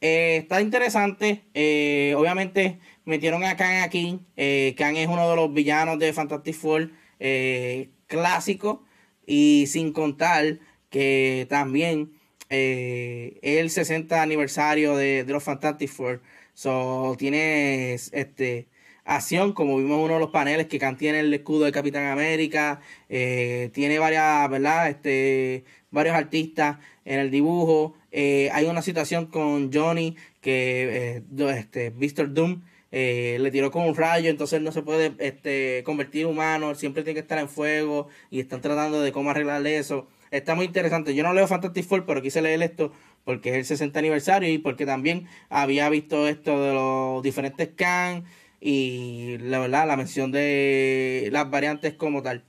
Eh, 0.00 0.38
está 0.42 0.60
interesante. 0.60 1.44
Eh, 1.54 2.14
obviamente 2.16 2.78
metieron 3.04 3.44
a 3.44 3.56
Kang 3.56 3.82
aquí. 3.82 4.20
Eh, 4.36 4.74
Kang 4.76 4.96
es 4.96 5.08
uno 5.08 5.28
de 5.30 5.36
los 5.36 5.52
villanos 5.52 5.98
de 5.98 6.12
Fantastic 6.12 6.54
Four 6.54 6.90
eh, 7.20 7.90
clásico. 8.06 8.84
Y 9.26 9.66
sin 9.68 9.92
contar 9.92 10.60
que 10.90 11.46
también 11.50 12.12
es 12.48 13.34
el 13.42 13.70
60 13.70 14.22
aniversario 14.22 14.96
de, 14.96 15.24
los 15.26 15.42
Fantastic 15.42 15.88
Four. 15.90 16.22
So, 16.54 17.16
tiene 17.18 17.94
este, 17.94 18.68
acción, 19.04 19.52
como 19.52 19.78
vimos 19.78 19.98
en 19.98 20.04
uno 20.04 20.14
de 20.14 20.20
los 20.20 20.30
paneles, 20.30 20.66
que 20.68 20.78
Kang 20.78 20.96
tiene 20.96 21.20
el 21.20 21.34
escudo 21.34 21.64
de 21.64 21.72
Capitán 21.72 22.06
América. 22.06 22.80
tiene 23.08 23.98
varias, 23.98 24.48
¿verdad? 24.50 24.88
Este, 24.90 25.64
varios 25.90 26.14
artistas 26.14 26.78
en 27.04 27.20
el 27.20 27.30
dibujo. 27.30 27.95
Hay 28.12 28.66
una 28.66 28.82
situación 28.82 29.26
con 29.26 29.72
Johnny 29.72 30.16
que 30.40 31.22
este, 31.38 31.90
Mr. 31.90 32.32
Doom 32.32 32.62
eh, 32.92 33.36
le 33.40 33.50
tiró 33.50 33.70
con 33.70 33.82
un 33.82 33.94
rayo, 33.94 34.30
entonces 34.30 34.62
no 34.62 34.72
se 34.72 34.82
puede 34.82 35.12
este, 35.18 35.82
convertir 35.84 36.26
humano, 36.26 36.74
siempre 36.74 37.02
tiene 37.02 37.14
que 37.14 37.20
estar 37.20 37.38
en 37.38 37.48
fuego 37.48 38.08
y 38.30 38.40
están 38.40 38.60
tratando 38.60 39.02
de 39.02 39.12
cómo 39.12 39.30
arreglarle 39.30 39.76
eso. 39.76 40.08
Está 40.30 40.54
muy 40.54 40.66
interesante. 40.66 41.14
Yo 41.14 41.22
no 41.22 41.34
leo 41.34 41.46
Fantastic 41.46 41.84
Four, 41.84 42.06
pero 42.06 42.22
quise 42.22 42.42
leer 42.42 42.62
esto 42.62 42.92
porque 43.24 43.50
es 43.50 43.56
el 43.56 43.64
60 43.64 43.98
aniversario 43.98 44.50
y 44.50 44.58
porque 44.58 44.86
también 44.86 45.26
había 45.50 45.88
visto 45.88 46.28
esto 46.28 46.62
de 46.62 46.72
los 46.72 47.22
diferentes 47.22 47.68
can 47.76 48.24
y 48.60 49.36
la 49.40 49.58
verdad 49.58 49.86
la 49.86 49.96
mención 49.96 50.32
de 50.32 51.28
las 51.32 51.50
variantes 51.50 51.94
como 51.94 52.22
tal. 52.22 52.44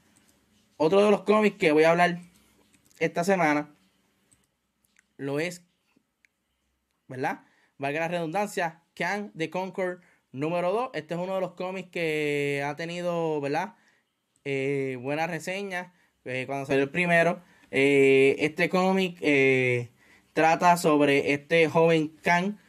Otro 0.78 1.04
de 1.04 1.12
los 1.12 1.24
cómics 1.24 1.58
que 1.58 1.72
voy 1.72 1.84
a 1.84 1.92
hablar 1.92 2.20
esta 3.00 3.24
semana 3.24 3.70
lo 5.18 5.40
es, 5.40 5.64
¿verdad? 7.08 7.42
Valga 7.78 8.02
la 8.02 8.08
redundancia, 8.08 8.84
Can 8.96 9.32
the 9.38 9.50
Conquer 9.50 10.00
Número 10.32 10.72
2, 10.72 10.90
este 10.94 11.14
es 11.14 11.20
uno 11.20 11.36
de 11.36 11.42
los 11.42 11.54
cómics 11.54 11.90
que 11.90 12.64
ha 12.66 12.76
tenido, 12.76 13.42
¿verdad? 13.42 13.76
Eh, 14.46 14.98
buenas 15.02 15.30
reseñas. 15.30 15.92
Eh, 16.26 16.46
cuando 16.46 16.66
salió 16.66 16.84
el 16.84 16.90
primero, 16.90 17.42
eh, 17.72 18.36
este 18.40 18.70
cómic 18.70 19.20
trata 20.34 20.78
sobre 20.78 21.34
este 21.34 21.68
joven 21.68 22.16
Khan 22.22 22.60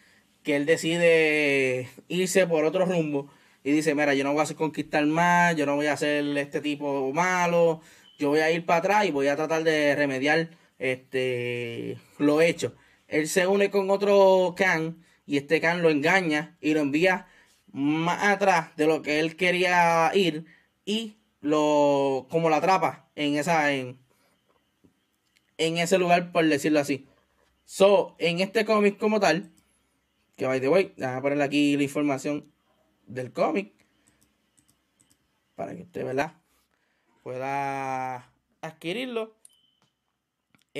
que 0.42 0.56
él 0.56 0.66
decide 0.66 1.88
irse 2.08 2.46
por 2.46 2.64
otro 2.64 2.86
rumbo 2.86 3.30
y 3.62 3.72
dice, 3.72 3.94
mira, 3.94 4.14
yo 4.14 4.24
no 4.24 4.32
voy 4.32 4.44
a 4.48 4.54
conquistar 4.54 5.04
más, 5.06 5.54
yo 5.56 5.66
no 5.66 5.76
voy 5.76 5.86
a 5.86 5.92
hacer 5.92 6.24
este 6.38 6.60
tipo 6.60 7.12
malo, 7.12 7.80
yo 8.18 8.30
voy 8.30 8.40
a 8.40 8.50
ir 8.50 8.64
para 8.64 8.78
atrás 8.78 9.04
y 9.06 9.10
voy 9.10 9.28
a 9.28 9.36
tratar 9.36 9.62
de 9.64 9.94
remediar 9.94 10.50
este 10.78 11.98
lo 12.18 12.40
hecho. 12.40 12.74
Él 13.06 13.28
se 13.28 13.46
une 13.46 13.70
con 13.70 13.90
otro 13.90 14.54
Khan 14.56 15.04
y 15.26 15.36
este 15.36 15.60
Khan 15.60 15.82
lo 15.82 15.90
engaña 15.90 16.56
y 16.60 16.74
lo 16.74 16.80
envía 16.80 17.26
más 17.72 18.24
atrás 18.24 18.74
de 18.76 18.86
lo 18.86 19.02
que 19.02 19.20
él 19.20 19.36
quería 19.36 20.10
ir 20.14 20.46
y 20.84 21.16
lo 21.40 22.26
como 22.30 22.50
la 22.50 22.56
atrapa 22.56 23.10
en 23.14 23.36
esa 23.36 23.72
en, 23.72 23.98
en 25.56 25.78
ese 25.78 25.98
lugar 25.98 26.32
por 26.32 26.46
decirlo 26.46 26.80
así. 26.80 27.06
So, 27.64 28.16
en 28.18 28.40
este 28.40 28.64
cómic 28.64 28.98
como 28.98 29.20
tal, 29.20 29.52
que 30.36 30.46
by 30.46 30.60
the 30.60 30.68
way, 30.68 30.94
a 31.02 31.20
ponerle 31.20 31.44
aquí 31.44 31.76
la 31.76 31.82
información 31.82 32.50
del 33.06 33.32
cómic 33.32 33.72
para 35.54 35.74
que 35.76 35.82
usted, 35.82 36.04
¿verdad? 36.04 36.38
pueda 37.28 38.32
adquirirlo. 38.62 39.37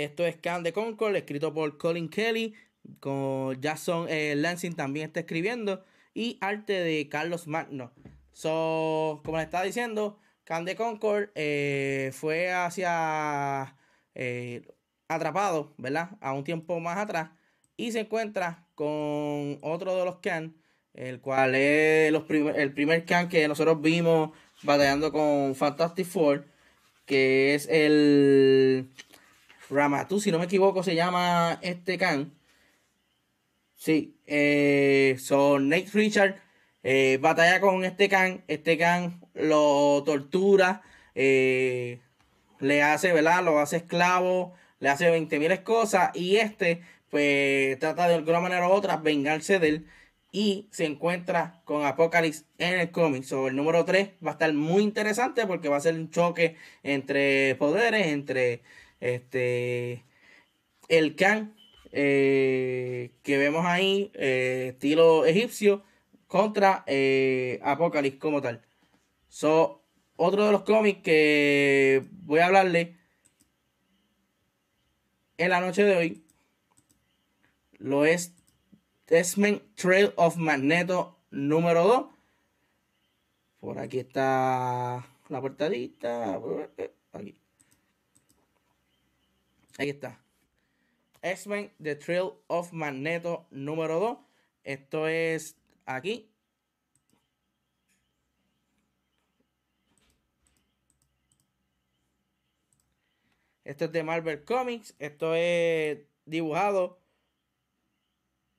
Esto 0.04 0.24
es 0.24 0.36
Can 0.36 0.62
de 0.62 0.72
Concord, 0.72 1.16
escrito 1.16 1.52
por 1.52 1.76
Colin 1.76 2.08
Kelly, 2.08 2.54
con 3.00 3.60
Jason 3.60 4.06
eh, 4.08 4.34
Lansing 4.36 4.76
también 4.76 5.06
está 5.06 5.18
escribiendo 5.18 5.84
y 6.14 6.38
arte 6.40 6.74
de 6.74 7.08
Carlos 7.08 7.48
Magno. 7.48 7.90
So, 8.32 9.20
como 9.24 9.38
les 9.38 9.46
estaba 9.46 9.64
diciendo, 9.64 10.20
Can 10.44 10.64
de 10.64 10.76
Concord 10.76 11.30
eh, 11.34 12.12
fue 12.14 12.52
hacia 12.52 13.76
eh, 14.14 14.62
atrapado, 15.08 15.74
¿verdad? 15.78 16.10
A 16.20 16.32
un 16.32 16.44
tiempo 16.44 16.78
más 16.78 16.98
atrás 16.98 17.30
y 17.76 17.90
se 17.90 17.98
encuentra 17.98 18.68
con 18.76 19.58
otro 19.62 19.96
de 19.96 20.04
los 20.04 20.18
Can, 20.20 20.54
el 20.94 21.20
cual 21.20 21.56
es 21.56 22.12
los 22.12 22.22
el 22.30 22.72
primer 22.72 23.04
Can 23.04 23.28
que 23.28 23.48
nosotros 23.48 23.82
vimos 23.82 24.30
batallando 24.62 25.10
con 25.10 25.56
Fantastic 25.56 26.06
Four, 26.06 26.46
que 27.04 27.56
es 27.56 27.66
el 27.68 28.92
Ramatu, 29.70 30.20
si 30.20 30.30
no 30.30 30.38
me 30.38 30.46
equivoco, 30.46 30.82
se 30.82 30.94
llama 30.94 31.58
este 31.62 31.98
Can. 31.98 32.32
Sí, 33.74 34.16
eh, 34.26 35.16
son 35.18 35.68
Nate 35.68 35.90
Richard 35.92 36.48
eh, 36.90 37.18
batalla 37.20 37.60
con 37.60 37.84
este 37.84 38.08
can, 38.08 38.44
este 38.48 38.78
can 38.78 39.20
lo 39.34 40.02
tortura, 40.04 40.82
eh, 41.14 42.00
le 42.60 42.82
hace, 42.82 43.12
¿verdad? 43.12 43.44
Lo 43.44 43.58
hace 43.58 43.78
esclavo, 43.78 44.54
le 44.80 44.88
hace 44.88 45.10
20 45.10 45.38
mil 45.38 45.62
cosas 45.62 46.10
y 46.14 46.36
este 46.36 46.82
pues 47.10 47.78
trata 47.78 48.08
de 48.08 48.14
alguna 48.14 48.40
manera 48.40 48.68
u 48.68 48.72
otra 48.72 48.96
vengarse 48.96 49.58
de 49.58 49.68
él 49.68 49.86
y 50.32 50.68
se 50.70 50.84
encuentra 50.86 51.60
con 51.64 51.84
Apocalypse 51.84 52.44
en 52.58 52.80
el 52.80 52.90
cómic. 52.90 53.24
Sobre 53.24 53.50
el 53.50 53.56
número 53.56 53.84
3 53.84 54.10
va 54.24 54.30
a 54.30 54.32
estar 54.32 54.52
muy 54.54 54.82
interesante 54.82 55.46
porque 55.46 55.68
va 55.68 55.76
a 55.78 55.80
ser 55.80 55.94
un 55.94 56.10
choque 56.10 56.56
entre 56.82 57.54
poderes, 57.56 58.06
entre 58.08 58.62
este 59.00 60.04
el 60.88 61.16
Khan 61.16 61.54
eh, 61.92 63.12
que 63.22 63.38
vemos 63.38 63.64
ahí, 63.64 64.10
eh, 64.14 64.70
estilo 64.74 65.24
egipcio, 65.24 65.82
contra 66.26 66.84
eh, 66.86 67.60
como 68.18 68.42
tal. 68.42 68.62
So, 69.28 69.82
otro 70.16 70.46
de 70.46 70.52
los 70.52 70.62
cómics 70.62 71.02
que 71.02 72.04
voy 72.24 72.40
a 72.40 72.46
hablarle 72.46 72.96
en 75.38 75.50
la 75.50 75.60
noche 75.60 75.84
de 75.84 75.96
hoy 75.96 76.24
lo 77.78 78.04
es 78.04 78.34
Desmond 79.06 79.62
Trail 79.76 80.12
of 80.16 80.36
Magneto 80.36 81.16
número 81.30 81.84
2. 81.84 82.06
Por 83.60 83.78
aquí 83.78 84.00
está 84.00 85.06
la 85.28 85.40
portadita. 85.40 86.40
Ahí 89.78 89.90
está. 89.90 90.20
X-Men 91.22 91.72
The 91.80 91.94
Thrill 91.94 92.32
of 92.48 92.72
Magneto 92.72 93.46
número 93.52 94.00
2. 94.00 94.18
Esto 94.64 95.06
es 95.06 95.56
aquí. 95.86 96.28
Esto 103.62 103.84
es 103.84 103.92
de 103.92 104.02
Marvel 104.02 104.44
Comics. 104.44 104.96
Esto 104.98 105.34
es 105.36 106.00
dibujado 106.24 107.00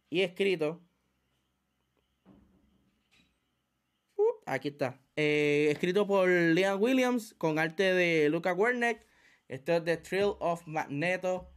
y 0.10 0.22
escrito. 0.22 0.82
Uh, 4.16 4.24
aquí 4.46 4.70
está. 4.70 5.02
Eh, 5.18 5.68
escrito 5.70 6.08
por 6.08 6.30
Liam 6.30 6.82
Williams 6.82 7.34
con 7.38 7.60
arte 7.60 7.94
de 7.94 8.30
Luca 8.30 8.54
Wernick 8.54 9.09
esto 9.50 9.76
es 9.76 9.84
The 9.84 9.98
Thrill 9.98 10.36
of 10.40 10.62
Magneto 10.68 11.50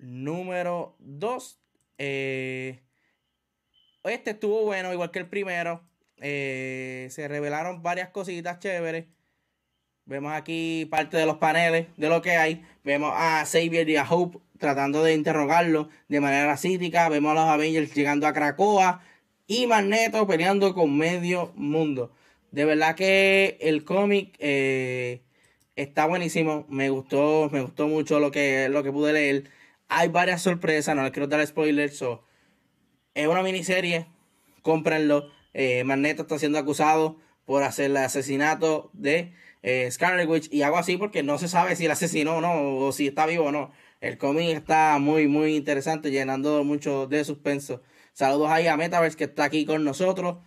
número 0.00 0.96
2. 1.00 1.60
Eh, 1.98 2.80
este 4.04 4.30
estuvo 4.30 4.62
bueno, 4.64 4.90
igual 4.90 5.10
que 5.10 5.18
el 5.18 5.28
primero. 5.28 5.86
Eh, 6.16 7.08
se 7.10 7.28
revelaron 7.28 7.82
varias 7.82 8.08
cositas 8.08 8.58
chéveres. 8.58 9.04
Vemos 10.06 10.32
aquí 10.32 10.86
parte 10.90 11.18
de 11.18 11.26
los 11.26 11.36
paneles 11.36 11.88
de 11.98 12.08
lo 12.08 12.22
que 12.22 12.30
hay. 12.30 12.64
Vemos 12.84 13.12
a 13.14 13.44
Xavier 13.44 13.86
y 13.90 13.96
a 13.96 14.10
Hope 14.10 14.38
tratando 14.58 15.02
de 15.04 15.12
interrogarlo 15.12 15.90
de 16.08 16.20
manera 16.20 16.56
cítica. 16.56 17.10
Vemos 17.10 17.32
a 17.32 17.34
los 17.34 17.50
Avengers 17.50 17.94
llegando 17.94 18.26
a 18.26 18.32
Krakoa. 18.32 19.02
Y 19.46 19.66
Magneto 19.66 20.26
peleando 20.26 20.74
con 20.74 20.96
medio 20.96 21.52
mundo. 21.54 22.14
De 22.50 22.64
verdad 22.64 22.94
que 22.94 23.58
el 23.60 23.84
cómic 23.84 24.34
eh, 24.38 25.25
está 25.76 26.06
buenísimo. 26.06 26.66
Me 26.68 26.90
gustó, 26.90 27.48
me 27.52 27.60
gustó 27.60 27.86
mucho 27.88 28.18
lo 28.18 28.30
que, 28.30 28.68
lo 28.68 28.82
que 28.82 28.92
pude 28.92 29.12
leer. 29.12 29.50
Hay 29.88 30.08
varias 30.08 30.42
sorpresas, 30.42 30.96
no 30.96 31.02
les 31.04 31.12
quiero 31.12 31.28
dar 31.28 31.46
spoilers. 31.46 32.02
es 33.14 33.28
una 33.28 33.42
miniserie, 33.42 34.06
cómprenlo. 34.62 35.30
Eh, 35.54 35.84
Magneto 35.84 36.22
está 36.22 36.38
siendo 36.38 36.58
acusado 36.58 37.18
por 37.44 37.62
hacer 37.62 37.86
el 37.86 37.96
asesinato 37.98 38.90
de 38.92 39.32
eh, 39.62 39.90
Scarlet 39.90 40.28
Witch 40.28 40.52
y 40.52 40.62
hago 40.62 40.76
así 40.76 40.96
porque 40.96 41.22
no 41.22 41.38
se 41.38 41.48
sabe 41.48 41.76
si 41.76 41.86
el 41.86 41.92
asesinó 41.92 42.36
o 42.36 42.40
no, 42.40 42.78
o 42.78 42.92
si 42.92 43.06
está 43.06 43.26
vivo 43.26 43.46
o 43.46 43.52
no. 43.52 43.72
El 44.00 44.18
cómic 44.18 44.56
está 44.56 44.98
muy, 44.98 45.28
muy 45.28 45.56
interesante, 45.56 46.10
llenando 46.10 46.62
mucho 46.64 47.06
de 47.06 47.24
suspenso. 47.24 47.82
Saludos 48.12 48.50
ahí 48.50 48.66
a 48.66 48.76
Metaverse 48.76 49.16
que 49.16 49.24
está 49.24 49.44
aquí 49.44 49.64
con 49.64 49.84
nosotros 49.84 50.38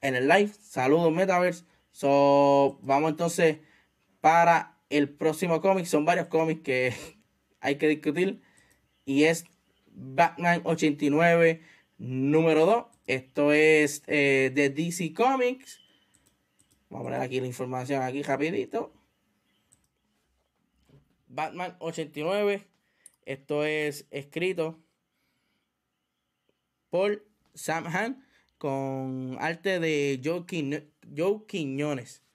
en 0.00 0.16
el 0.16 0.28
live. 0.28 0.50
Saludos 0.60 1.12
Metaverse. 1.12 1.64
So, 1.92 2.78
vamos 2.82 3.10
entonces 3.10 3.58
para 4.28 4.76
el 4.90 5.08
próximo 5.08 5.62
cómic. 5.62 5.86
Son 5.86 6.04
varios 6.04 6.26
cómics 6.26 6.60
que 6.60 6.92
hay 7.60 7.78
que 7.78 7.88
discutir. 7.88 8.42
Y 9.06 9.24
es 9.24 9.46
Batman 9.86 10.60
89 10.64 11.62
número 11.96 12.66
2. 12.66 12.84
Esto 13.06 13.54
es 13.54 14.02
eh, 14.06 14.52
de 14.54 14.68
DC 14.68 15.14
Comics. 15.14 15.80
Vamos 16.90 17.06
a 17.06 17.08
poner 17.08 17.20
aquí 17.22 17.40
la 17.40 17.46
información 17.46 18.02
aquí 18.02 18.22
rapidito. 18.22 18.92
Batman 21.28 21.74
89. 21.78 22.66
Esto 23.24 23.64
es 23.64 24.06
escrito 24.10 24.78
por 26.90 27.26
Sam 27.54 27.86
Han 27.86 28.26
con 28.58 29.38
arte 29.40 29.80
de 29.80 30.20
Joe, 30.22 31.46
Quiñones. 31.46 32.27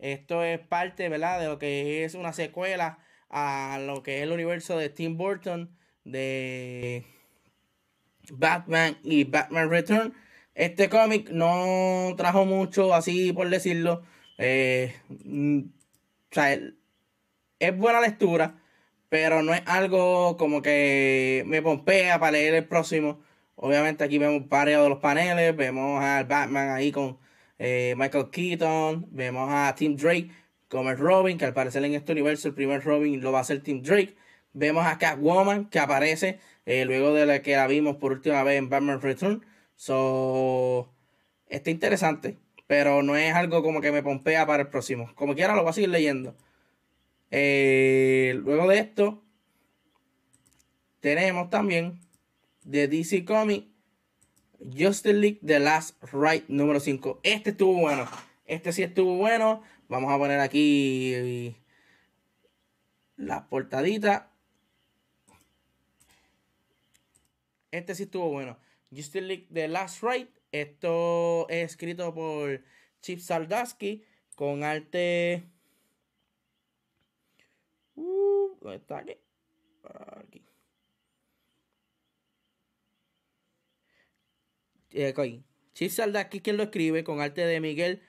Esto 0.00 0.42
es 0.42 0.58
parte, 0.60 1.08
¿verdad? 1.08 1.40
De 1.40 1.46
lo 1.46 1.58
que 1.58 2.04
es 2.04 2.14
una 2.14 2.32
secuela 2.32 2.98
a 3.28 3.78
lo 3.84 4.02
que 4.02 4.18
es 4.18 4.22
el 4.24 4.32
universo 4.32 4.76
de 4.78 4.88
Tim 4.88 5.16
Burton 5.16 5.76
de 6.04 7.04
Batman 8.32 8.98
y 9.02 9.24
Batman 9.24 9.70
Return. 9.70 10.14
Este 10.54 10.88
cómic 10.88 11.30
no 11.30 12.14
trajo 12.16 12.44
mucho, 12.44 12.94
así 12.94 13.32
por 13.32 13.48
decirlo. 13.50 14.02
Eh, 14.38 14.94
mm, 15.24 15.60
o 15.60 16.34
sea, 16.34 16.58
es 17.58 17.76
buena 17.76 18.00
lectura, 18.00 18.60
pero 19.08 19.42
no 19.42 19.54
es 19.54 19.62
algo 19.66 20.36
como 20.36 20.62
que 20.62 21.44
me 21.46 21.62
pompea 21.62 22.18
para 22.18 22.32
leer 22.32 22.54
el 22.54 22.66
próximo. 22.66 23.22
Obviamente 23.56 24.04
aquí 24.04 24.18
vemos 24.18 24.48
varios 24.48 24.82
de 24.82 24.88
los 24.88 24.98
paneles, 25.00 25.54
vemos 25.56 26.02
al 26.02 26.24
Batman 26.26 26.70
ahí 26.70 26.92
con 26.92 27.18
eh, 27.62 27.94
Michael 27.98 28.30
Keaton, 28.30 29.06
vemos 29.10 29.50
a 29.52 29.74
Tim 29.76 29.94
Drake 29.94 30.30
como 30.68 30.88
el 30.90 30.96
Robin, 30.96 31.36
que 31.36 31.44
al 31.44 31.52
parecer 31.52 31.84
en 31.84 31.94
este 31.94 32.12
universo 32.12 32.48
el 32.48 32.54
primer 32.54 32.82
Robin 32.82 33.20
lo 33.20 33.32
va 33.32 33.38
a 33.38 33.42
hacer 33.42 33.62
Tim 33.62 33.82
Drake. 33.82 34.16
Vemos 34.54 34.86
a 34.86 34.96
Catwoman 34.96 35.68
que 35.68 35.78
aparece 35.78 36.40
eh, 36.64 36.86
luego 36.86 37.12
de 37.12 37.26
la 37.26 37.42
que 37.42 37.56
la 37.56 37.66
vimos 37.66 37.96
por 37.96 38.12
última 38.12 38.42
vez 38.44 38.56
en 38.56 38.70
Batman 38.70 39.02
Return. 39.02 39.44
So, 39.76 40.90
está 41.48 41.70
interesante, 41.70 42.38
pero 42.66 43.02
no 43.02 43.16
es 43.16 43.34
algo 43.34 43.62
como 43.62 43.82
que 43.82 43.92
me 43.92 44.02
pompea 44.02 44.46
para 44.46 44.62
el 44.62 44.68
próximo. 44.68 45.12
Como 45.14 45.34
quiera 45.34 45.54
lo 45.54 45.62
voy 45.62 45.70
a 45.70 45.74
seguir 45.74 45.90
leyendo. 45.90 46.34
Eh, 47.30 48.40
luego 48.42 48.68
de 48.68 48.78
esto, 48.78 49.22
tenemos 51.00 51.50
también 51.50 52.00
de 52.64 52.88
DC 52.88 53.26
Comics, 53.26 53.66
Justice 54.60 55.14
League 55.14 55.40
The 55.44 55.60
Last 55.60 56.02
Ride 56.12 56.44
número 56.48 56.80
5. 56.80 57.20
Este 57.22 57.50
estuvo 57.50 57.74
bueno. 57.74 58.06
Este 58.46 58.72
sí 58.72 58.82
estuvo 58.82 59.16
bueno. 59.16 59.62
Vamos 59.88 60.12
a 60.12 60.18
poner 60.18 60.40
aquí 60.40 61.56
la 63.16 63.48
portadita. 63.48 64.30
Este 67.70 67.94
sí 67.94 68.04
estuvo 68.04 68.30
bueno. 68.30 68.58
Justice 68.90 69.22
League 69.22 69.48
The 69.52 69.68
Last 69.68 70.02
Ride. 70.02 70.28
Esto 70.52 71.48
es 71.48 71.70
escrito 71.70 72.12
por 72.12 72.62
Chip 73.00 73.20
Saldaski 73.20 74.04
con 74.34 74.64
arte. 74.64 75.44
Uh, 77.94 78.56
¿Dónde 78.60 78.76
está 78.76 78.98
aquí? 78.98 79.16
Aquí. 80.24 80.39
Eh, 84.92 85.42
Chip 85.74 85.90
Saldaki 85.90 86.40
quien 86.40 86.56
lo 86.56 86.64
escribe 86.64 87.04
con 87.04 87.20
arte 87.20 87.46
de 87.46 87.60
Miguel 87.60 88.02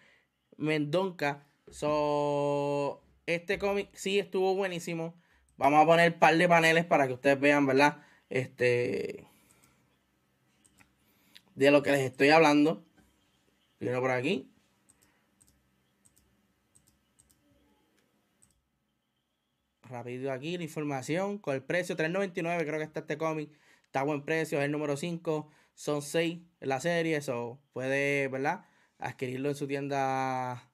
Mendonca. 0.57 1.45
So, 1.69 3.01
este 3.25 3.59
cómic 3.59 3.89
sí 3.93 4.19
estuvo 4.19 4.55
buenísimo. 4.55 5.15
Vamos 5.57 5.83
a 5.83 5.85
poner 5.85 6.13
un 6.13 6.19
par 6.19 6.35
de 6.37 6.47
paneles 6.47 6.85
para 6.85 7.07
que 7.07 7.13
ustedes 7.13 7.39
vean, 7.39 7.65
¿verdad? 7.65 8.03
Este. 8.29 9.27
De 11.55 11.71
lo 11.71 11.83
que 11.83 11.91
les 11.91 12.01
estoy 12.01 12.29
hablando. 12.29 12.83
Primero 13.77 14.01
por 14.01 14.11
aquí. 14.11 14.49
Rápido 19.83 20.31
aquí 20.31 20.57
la 20.57 20.63
información. 20.63 21.37
Con 21.37 21.55
el 21.55 21.63
precio 21.63 21.95
3.99 21.95 22.65
creo 22.65 22.77
que 22.79 22.83
está 22.83 23.01
este 23.01 23.17
cómic. 23.17 23.51
Está 23.85 23.99
a 23.99 24.03
buen 24.03 24.23
precio. 24.23 24.59
Es 24.59 24.65
el 24.65 24.71
número 24.71 24.97
5. 24.97 25.49
Son 25.73 26.01
6 26.01 26.39
en 26.59 26.69
la 26.69 26.79
serie. 26.79 27.17
Eso 27.17 27.59
puede, 27.73 28.27
¿verdad? 28.27 28.65
Adquirirlo 28.99 29.49
en 29.49 29.55
su 29.55 29.67
tienda 29.67 30.71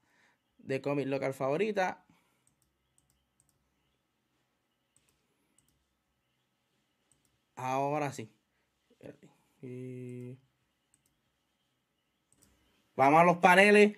de 0.57 0.81
cómic 0.81 1.07
local 1.07 1.33
favorita. 1.33 2.05
Ahora 7.55 8.13
sí. 8.13 8.31
Vamos 12.95 13.21
a 13.21 13.23
los 13.23 13.37
paneles. 13.37 13.97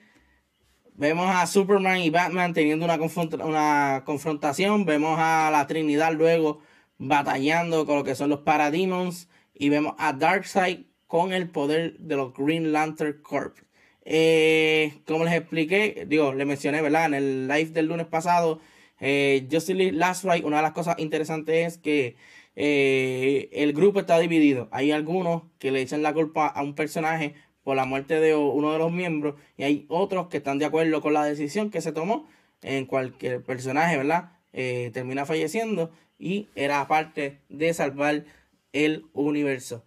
Vemos 0.94 1.34
a 1.34 1.48
Superman 1.48 2.00
y 2.00 2.10
Batman 2.10 2.54
teniendo 2.54 2.86
una, 2.86 2.98
una 3.46 4.04
confrontación. 4.06 4.86
Vemos 4.86 5.18
a 5.20 5.50
la 5.52 5.68
Trinidad 5.68 6.14
luego 6.14 6.62
batallando 6.98 7.86
con 7.86 7.98
lo 7.98 8.04
que 8.04 8.16
son 8.16 8.30
los 8.30 8.42
Parademons. 8.42 9.30
Y 9.54 9.70
vemos 9.70 9.96
a 9.98 10.14
Darkseid 10.14 10.89
con 11.10 11.34
el 11.34 11.50
poder 11.50 11.98
de 11.98 12.16
los 12.16 12.36
Green 12.36 12.72
Lantern 12.72 13.20
Corp. 13.24 13.58
Eh, 14.06 14.94
como 15.08 15.24
les 15.24 15.34
expliqué, 15.34 16.06
digo, 16.08 16.34
le 16.36 16.46
mencioné, 16.46 16.84
¿verdad? 16.84 17.08
En 17.08 17.14
el 17.16 17.48
live 17.48 17.72
del 17.72 17.88
lunes 17.88 18.06
pasado, 18.06 18.60
eh, 19.00 19.48
Justice 19.52 19.92
Last 19.92 20.24
Ride, 20.24 20.46
una 20.46 20.58
de 20.58 20.62
las 20.62 20.74
cosas 20.74 21.00
interesantes 21.00 21.74
es 21.74 21.78
que 21.80 22.16
eh, 22.56 23.50
el 23.54 23.74
grupo 23.74 24.00
está 24.00 24.20
dividido. 24.20 24.70
Hay 24.72 24.92
algunos 24.92 25.42
que 25.58 25.72
le 25.72 25.82
echan 25.82 26.04
la 26.04 26.14
culpa 26.14 26.46
a 26.46 26.62
un 26.62 26.76
personaje 26.76 27.34
por 27.64 27.76
la 27.76 27.86
muerte 27.86 28.20
de 28.20 28.36
uno 28.36 28.72
de 28.72 28.78
los 28.78 28.92
miembros 28.92 29.34
y 29.58 29.64
hay 29.64 29.86
otros 29.90 30.28
que 30.28 30.38
están 30.38 30.60
de 30.60 30.66
acuerdo 30.66 31.02
con 31.02 31.14
la 31.14 31.26
decisión 31.26 31.72
que 31.72 31.82
se 31.82 31.92
tomó 31.92 32.30
en 32.62 32.86
cualquier 32.86 33.44
personaje, 33.44 33.98
¿verdad? 33.98 34.34
Eh, 34.54 34.92
termina 34.94 35.26
falleciendo 35.26 35.90
y 36.20 36.50
era 36.54 36.88
parte 36.88 37.40
de 37.50 37.74
salvar 37.74 38.26
el 38.74 39.06
universo. 39.14 39.84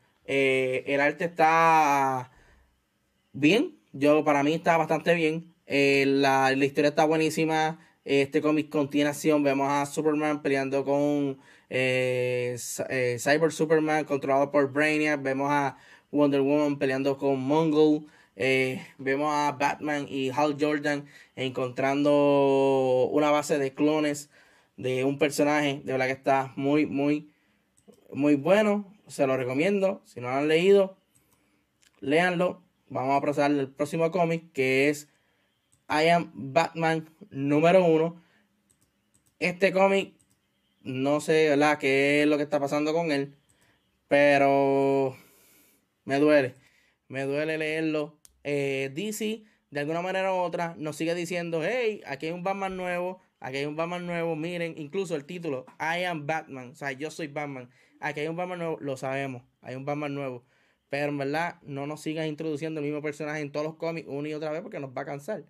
El 0.86 1.00
arte 1.00 1.24
está 1.24 2.30
bien, 3.32 3.76
yo, 3.92 4.24
para 4.24 4.42
mí 4.42 4.54
está 4.54 4.76
bastante 4.76 5.14
bien. 5.14 5.54
Eh, 5.66 6.04
la, 6.06 6.52
historia 6.52 6.88
está 6.88 7.04
buenísima. 7.04 7.78
Este 8.04 8.40
cómic 8.40 8.70
contiene 8.70 9.10
acción. 9.10 9.42
Vemos 9.42 9.68
a 9.70 9.86
Superman 9.86 10.42
peleando 10.42 10.84
con 10.84 11.38
eh, 11.70 12.56
eh, 12.88 13.16
Cyber 13.20 13.52
Superman 13.52 14.04
controlado 14.04 14.50
por 14.50 14.72
Brainiac. 14.72 15.22
Vemos 15.22 15.50
a 15.50 15.76
Wonder 16.10 16.40
Woman 16.40 16.78
peleando 16.78 17.18
con 17.18 17.40
Mongol. 17.40 18.06
vemos 18.98 19.30
a 19.30 19.52
Batman 19.52 20.06
y 20.08 20.30
Hal 20.30 20.56
Jordan 20.58 21.04
encontrando 21.36 23.08
una 23.12 23.30
base 23.30 23.58
de 23.58 23.74
clones 23.74 24.30
de 24.76 25.04
un 25.04 25.18
personaje. 25.18 25.82
De 25.84 25.92
verdad 25.92 26.06
que 26.06 26.12
está 26.12 26.52
muy, 26.56 26.86
muy, 26.86 27.30
muy 28.12 28.36
bueno. 28.36 28.86
Se 29.12 29.26
lo 29.26 29.36
recomiendo. 29.36 30.02
Si 30.06 30.20
no 30.20 30.30
lo 30.30 30.36
han 30.36 30.48
leído, 30.48 30.96
léanlo. 32.00 32.62
Vamos 32.88 33.16
a 33.16 33.24
pasar 33.24 33.50
al 33.50 33.68
próximo 33.68 34.10
cómic 34.10 34.52
que 34.52 34.88
es 34.88 35.08
I 35.88 36.08
Am 36.08 36.30
Batman 36.34 37.10
número 37.30 37.84
uno. 37.84 38.22
Este 39.38 39.72
cómic, 39.72 40.14
no 40.80 41.20
sé. 41.20 41.54
¿Qué 41.78 42.22
es 42.22 42.26
lo 42.26 42.38
que 42.38 42.42
está 42.42 42.58
pasando 42.58 42.94
con 42.94 43.12
él? 43.12 43.34
Pero 44.08 45.14
me 46.04 46.18
duele. 46.18 46.54
Me 47.08 47.24
duele 47.24 47.58
leerlo. 47.58 48.18
Eh, 48.44 48.90
DC, 48.94 49.44
de 49.70 49.80
alguna 49.80 50.00
manera 50.00 50.32
u 50.32 50.38
otra, 50.38 50.74
nos 50.78 50.96
sigue 50.96 51.14
diciendo, 51.14 51.62
hey, 51.62 52.00
aquí 52.06 52.26
hay 52.26 52.32
un 52.32 52.42
Batman 52.42 52.76
nuevo, 52.76 53.20
aquí 53.40 53.58
hay 53.58 53.66
un 53.66 53.76
Batman 53.76 54.06
nuevo, 54.06 54.34
miren, 54.34 54.74
incluso 54.76 55.14
el 55.14 55.24
título, 55.26 55.64
I 55.78 56.04
am 56.04 56.26
Batman, 56.26 56.70
o 56.70 56.74
sea, 56.74 56.90
yo 56.90 57.10
soy 57.12 57.28
Batman, 57.28 57.70
aquí 58.02 58.20
hay 58.20 58.28
un 58.28 58.36
Batman 58.36 58.58
nuevo, 58.58 58.78
lo 58.80 58.96
sabemos, 58.96 59.42
hay 59.60 59.74
un 59.76 59.84
Batman 59.84 60.14
nuevo, 60.14 60.44
pero 60.88 61.08
en 61.08 61.18
verdad 61.18 61.60
no 61.62 61.86
nos 61.86 62.02
sigan 62.02 62.26
introduciendo 62.26 62.80
el 62.80 62.86
mismo 62.86 63.02
personaje 63.02 63.40
en 63.40 63.52
todos 63.52 63.66
los 63.66 63.76
cómics 63.76 64.08
una 64.08 64.28
y 64.28 64.34
otra 64.34 64.50
vez 64.50 64.62
porque 64.62 64.80
nos 64.80 64.90
va 64.90 65.02
a 65.02 65.06
cansar. 65.06 65.44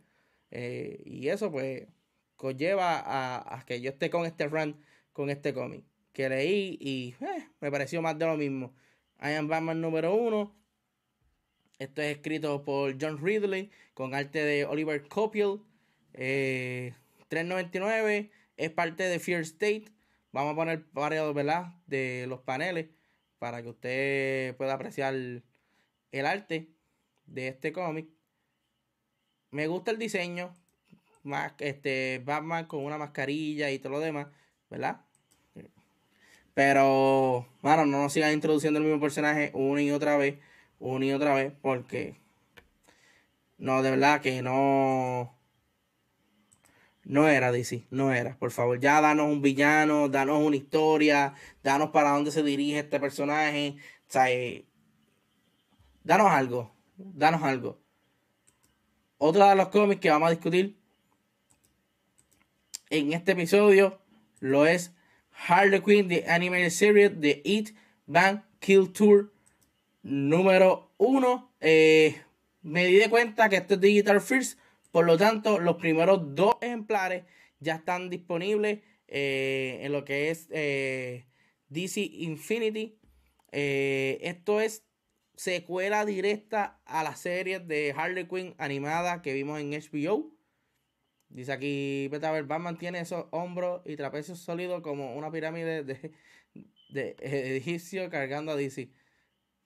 Eh, 0.51 1.03
y 1.07 1.29
eso 1.29 1.51
pues 1.51 1.89
conlleva 2.37 3.03
a, 3.05 3.65
que 3.67 3.81
yo 3.81 3.91
esté 3.91 4.11
con 4.11 4.27
este 4.27 4.49
run, 4.49 4.77
con 5.13 5.31
este 5.31 5.55
cómic, 5.55 5.85
que 6.13 6.29
leí 6.29 6.79
y 6.81 7.15
eh, 7.25 7.49
me 7.61 7.71
pareció 7.71 8.03
más 8.03 8.19
de 8.19 8.27
lo 8.27 8.37
mismo. 8.37 8.75
I 9.21 9.35
am 9.35 9.49
Batman 9.49 9.81
número 9.81 10.15
uno, 10.15 10.55
esto 11.79 12.03
es 12.03 12.17
escrito 12.17 12.63
por 12.65 12.97
John 13.01 13.19
Ridley 13.19 13.71
con 13.95 14.15
arte 14.15 14.45
de 14.45 14.65
Oliver 14.67 15.09
Copiel. 15.09 15.61
3.99 16.15 18.09
eh, 18.09 18.31
es 18.57 18.71
parte 18.71 19.03
de 19.03 19.19
Fear 19.19 19.41
State. 19.43 19.87
Vamos 20.33 20.53
a 20.53 20.57
poner 20.57 20.85
varios 20.93 21.35
de 21.87 22.27
los 22.29 22.41
paneles 22.41 22.89
para 23.39 23.63
que 23.63 23.69
usted 23.69 24.57
pueda 24.57 24.75
apreciar 24.75 25.15
el 25.15 26.27
arte 26.27 26.71
de 27.27 27.49
este 27.49 27.73
cómic. 27.73 28.09
Me 29.51 29.67
gusta 29.67 29.91
el 29.91 29.99
diseño. 29.99 30.55
Más 31.23 31.53
este 31.61 32.21
Batman 32.25 32.67
con 32.67 32.85
una 32.85 32.99
mascarilla 32.99 33.71
y 33.71 33.79
todo 33.79 33.93
lo 33.93 34.01
demás, 34.01 34.27
¿verdad? 34.69 35.03
Pero, 36.55 37.47
bueno, 37.63 37.87
no 37.87 38.03
nos 38.03 38.13
sigan 38.13 38.33
introduciendo 38.33 38.79
el 38.79 38.85
mismo 38.85 39.01
personaje 39.01 39.53
una 39.55 39.83
y 39.83 39.91
otra 39.93 40.17
vez 40.17 40.39
una 40.81 41.07
y 41.07 41.13
otra 41.13 41.33
vez 41.35 41.53
porque 41.63 42.17
no, 43.59 43.83
de 43.83 43.91
verdad 43.91 44.21
que 44.21 44.43
no. 44.43 45.33
No 47.05 47.29
era 47.29 47.51
DC, 47.51 47.87
no 47.91 48.13
era. 48.13 48.37
Por 48.39 48.51
favor, 48.51 48.79
ya 48.79 49.01
danos 49.01 49.27
un 49.27 49.43
villano, 49.43 50.09
danos 50.09 50.41
una 50.41 50.57
historia, 50.57 51.35
danos 51.63 51.91
para 51.91 52.11
dónde 52.11 52.31
se 52.31 52.43
dirige 52.43 52.79
este 52.79 53.01
personaje. 53.01 53.77
O 54.09 54.13
sea, 54.13 54.31
eh, 54.31 54.67
danos 56.05 56.31
algo, 56.31 56.73
danos 56.97 57.43
algo. 57.43 57.81
Otro 59.19 59.49
de 59.49 59.57
los 59.57 59.69
cómics 59.69 60.01
que 60.01 60.11
vamos 60.11 60.29
a 60.29 60.31
discutir 60.31 60.77
en 62.91 63.13
este 63.13 63.33
episodio 63.33 64.01
lo 64.41 64.67
es 64.67 64.93
Harley 65.47 65.81
Quinn, 65.81 66.09
The 66.09 66.25
Animated 66.29 66.71
Series, 66.71 67.21
The 67.21 67.43
Eat, 67.45 67.69
Bang, 68.07 68.43
Kill 68.61 68.93
Tour 68.93 69.33
Número 70.03 70.91
uno, 70.99 71.53
eh, 71.61 72.21
me 72.63 72.87
di 72.87 72.97
de 72.97 73.09
cuenta 73.09 73.49
que 73.49 73.57
esto 73.57 73.75
es 73.75 73.81
Digital 73.81 74.21
First, 74.21 74.59
por 74.93 75.07
lo 75.07 75.19
tanto, 75.19 75.59
los 75.59 75.77
primeros 75.77 76.35
dos 76.35 76.55
ejemplares 76.61 77.25
ya 77.59 77.77
están 77.77 78.11
disponibles 78.11 78.81
eh, 79.09 79.81
en 79.83 79.93
lo 79.93 80.05
que 80.05 80.31
es 80.31 80.49
eh, 80.51 81.27
DC 81.69 82.01
Infinity. 82.01 82.99
esto 83.51 84.61
es 84.61 84.85
secuela 85.35 86.05
directa 86.05 86.81
a 86.85 87.03
la 87.03 87.17
serie 87.17 87.59
de 87.59 87.95
Harley 87.97 88.29
Quinn 88.29 88.55
animada 88.59 89.23
que 89.23 89.33
vimos 89.33 89.61
en 89.61 89.71
HBO. 89.71 90.33
Dice 91.29 91.53
aquí, 91.53 92.09
ver, 92.09 92.45
Batman 92.45 92.77
tiene 92.77 93.01
esos 93.01 93.27
hombros 93.31 93.83
y 93.87 93.97
trapecios 93.97 94.39
sólidos 94.39 94.83
como 94.83 95.17
una 95.17 95.31
pirámide 95.31 95.83
de, 95.83 96.13
de, 96.91 98.09
cargando 98.11 98.53
a 98.53 98.57
DC. 98.57 98.91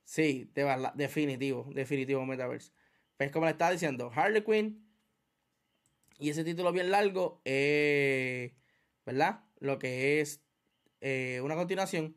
Sí, 0.04 0.50
definitivo, 0.94 1.68
definitivo 1.74 2.24
Metaverse. 2.24 2.70
Pues 3.16 3.32
como 3.32 3.46
le 3.46 3.52
estaba 3.52 3.72
diciendo, 3.72 4.12
Harley 4.14 4.42
Quinn 4.42 4.85
y 6.18 6.30
ese 6.30 6.44
título 6.44 6.72
bien 6.72 6.90
largo, 6.90 7.40
eh, 7.44 8.54
¿verdad? 9.04 9.44
Lo 9.58 9.78
que 9.78 10.20
es 10.20 10.40
eh, 11.00 11.40
una 11.42 11.54
continuación 11.54 12.16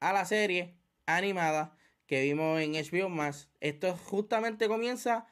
a 0.00 0.12
la 0.12 0.24
serie 0.24 0.76
animada 1.06 1.76
que 2.06 2.22
vimos 2.22 2.60
en 2.60 2.74
HBO 2.74 3.08
más. 3.08 3.48
Esto 3.60 3.96
justamente 3.96 4.68
comienza 4.68 5.26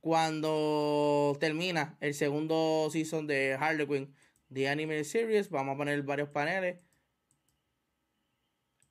cuando 0.00 1.36
termina 1.40 1.96
el 2.00 2.14
segundo 2.14 2.88
season 2.90 3.26
de 3.26 3.56
Harley 3.58 3.86
Quinn, 3.86 4.14
The 4.52 4.68
Anime 4.68 5.04
Series. 5.04 5.50
Vamos 5.50 5.74
a 5.74 5.78
poner 5.78 6.02
varios 6.02 6.28
paneles 6.30 6.88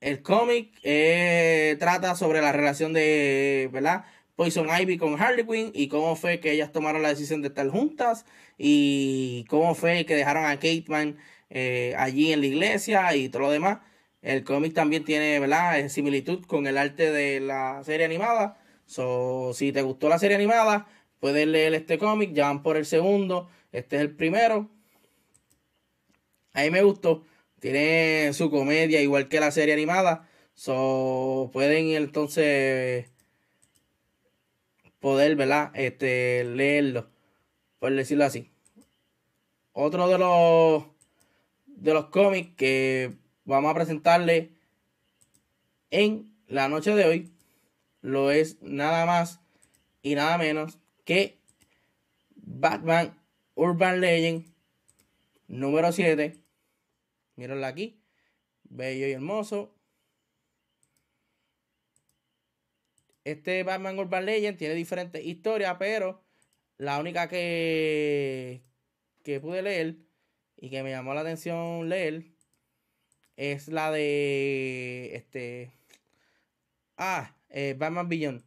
el 0.00 0.22
cómic 0.22 0.78
eh, 0.82 1.76
trata 1.78 2.14
sobre 2.14 2.40
la 2.40 2.52
relación 2.52 2.92
de, 2.92 3.68
¿verdad? 3.72 4.04
Poison 4.38 4.68
Ivy 4.70 4.98
con 4.98 5.20
Harley 5.20 5.44
Quinn 5.44 5.72
y 5.74 5.88
cómo 5.88 6.14
fue 6.14 6.38
que 6.38 6.52
ellas 6.52 6.70
tomaron 6.70 7.02
la 7.02 7.08
decisión 7.08 7.42
de 7.42 7.48
estar 7.48 7.68
juntas 7.70 8.24
y 8.56 9.44
cómo 9.48 9.74
fue 9.74 10.06
que 10.06 10.14
dejaron 10.14 10.44
a 10.44 10.54
Kate 10.60 10.84
eh, 11.50 11.92
allí 11.98 12.32
en 12.32 12.40
la 12.42 12.46
iglesia 12.46 13.16
y 13.16 13.30
todo 13.30 13.42
lo 13.42 13.50
demás. 13.50 13.80
El 14.22 14.44
cómic 14.44 14.74
también 14.74 15.04
tiene, 15.04 15.40
¿verdad? 15.40 15.80
Eh, 15.80 15.88
similitud 15.88 16.44
con 16.46 16.68
el 16.68 16.78
arte 16.78 17.10
de 17.10 17.40
la 17.40 17.82
serie 17.82 18.06
animada. 18.06 18.62
So, 18.86 19.50
si 19.54 19.72
te 19.72 19.82
gustó 19.82 20.08
la 20.08 20.20
serie 20.20 20.36
animada, 20.36 20.86
puedes 21.18 21.48
leer 21.48 21.74
este 21.74 21.98
cómic. 21.98 22.32
Ya 22.32 22.44
van 22.44 22.62
por 22.62 22.76
el 22.76 22.86
segundo. 22.86 23.48
Este 23.72 23.96
es 23.96 24.02
el 24.02 24.14
primero. 24.14 24.70
Ahí 26.52 26.70
me 26.70 26.84
gustó. 26.84 27.24
Tiene 27.58 28.32
su 28.34 28.50
comedia 28.50 29.00
igual 29.02 29.28
que 29.28 29.40
la 29.40 29.50
serie 29.50 29.74
animada. 29.74 30.28
So, 30.54 31.50
pueden 31.52 31.88
entonces 31.88 33.10
poder, 35.00 35.36
¿verdad? 35.36 35.70
Este, 35.74 36.44
leerlo. 36.44 37.08
Por 37.78 37.94
decirlo 37.94 38.24
así. 38.24 38.50
Otro 39.72 40.08
de 40.08 40.18
los 40.18 40.84
de 41.66 41.94
los 41.94 42.06
cómics 42.06 42.56
que 42.56 43.14
vamos 43.44 43.70
a 43.70 43.74
presentarle 43.74 44.50
en 45.90 46.34
la 46.48 46.68
noche 46.68 46.94
de 46.94 47.04
hoy 47.04 47.32
lo 48.00 48.32
es 48.32 48.60
nada 48.62 49.06
más 49.06 49.40
y 50.02 50.16
nada 50.16 50.38
menos 50.38 50.78
que 51.04 51.38
Batman 52.34 53.16
Urban 53.54 54.00
Legend 54.00 54.46
número 55.46 55.92
7 55.92 56.48
Mírenla 57.38 57.68
aquí. 57.68 58.02
Bello 58.64 59.06
y 59.06 59.12
hermoso. 59.12 59.72
Este 63.28 63.62
Batman 63.62 63.98
Urban 63.98 64.24
Legend 64.24 64.56
tiene 64.56 64.74
diferentes 64.74 65.22
historias, 65.22 65.76
pero 65.78 66.24
la 66.78 66.98
única 66.98 67.28
que, 67.28 68.62
que 69.22 69.38
pude 69.38 69.60
leer 69.60 69.96
y 70.56 70.70
que 70.70 70.82
me 70.82 70.90
llamó 70.90 71.12
la 71.12 71.20
atención 71.20 71.90
leer 71.90 72.24
es 73.36 73.68
la 73.68 73.90
de 73.90 75.14
este 75.14 75.70
ah 76.96 77.36
eh, 77.50 77.74
Batman 77.76 78.08
Beyond. 78.08 78.42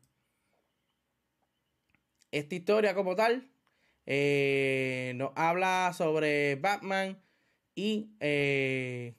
Esta 2.31 2.55
historia 2.55 2.95
como 2.95 3.15
tal 3.15 3.51
eh, 4.07 5.13
nos 5.15 5.31
habla 5.35 5.93
sobre 5.95 6.55
Batman 6.55 7.21
y 7.75 8.15
eh, 8.19 9.13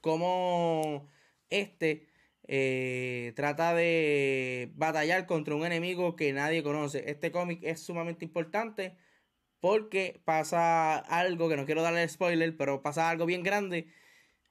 cómo 0.00 1.08
este 1.50 2.13
eh, 2.46 3.32
trata 3.36 3.74
de 3.74 4.72
batallar 4.74 5.26
contra 5.26 5.54
un 5.54 5.64
enemigo 5.64 6.16
que 6.16 6.32
nadie 6.32 6.62
conoce. 6.62 7.10
Este 7.10 7.32
cómic 7.32 7.60
es 7.62 7.80
sumamente 7.80 8.24
importante 8.24 8.96
porque 9.60 10.20
pasa 10.24 10.98
algo 10.98 11.48
que 11.48 11.56
no 11.56 11.66
quiero 11.66 11.82
darle 11.82 12.06
spoiler, 12.08 12.56
pero 12.56 12.82
pasa 12.82 13.08
algo 13.10 13.26
bien 13.26 13.42
grande 13.42 13.88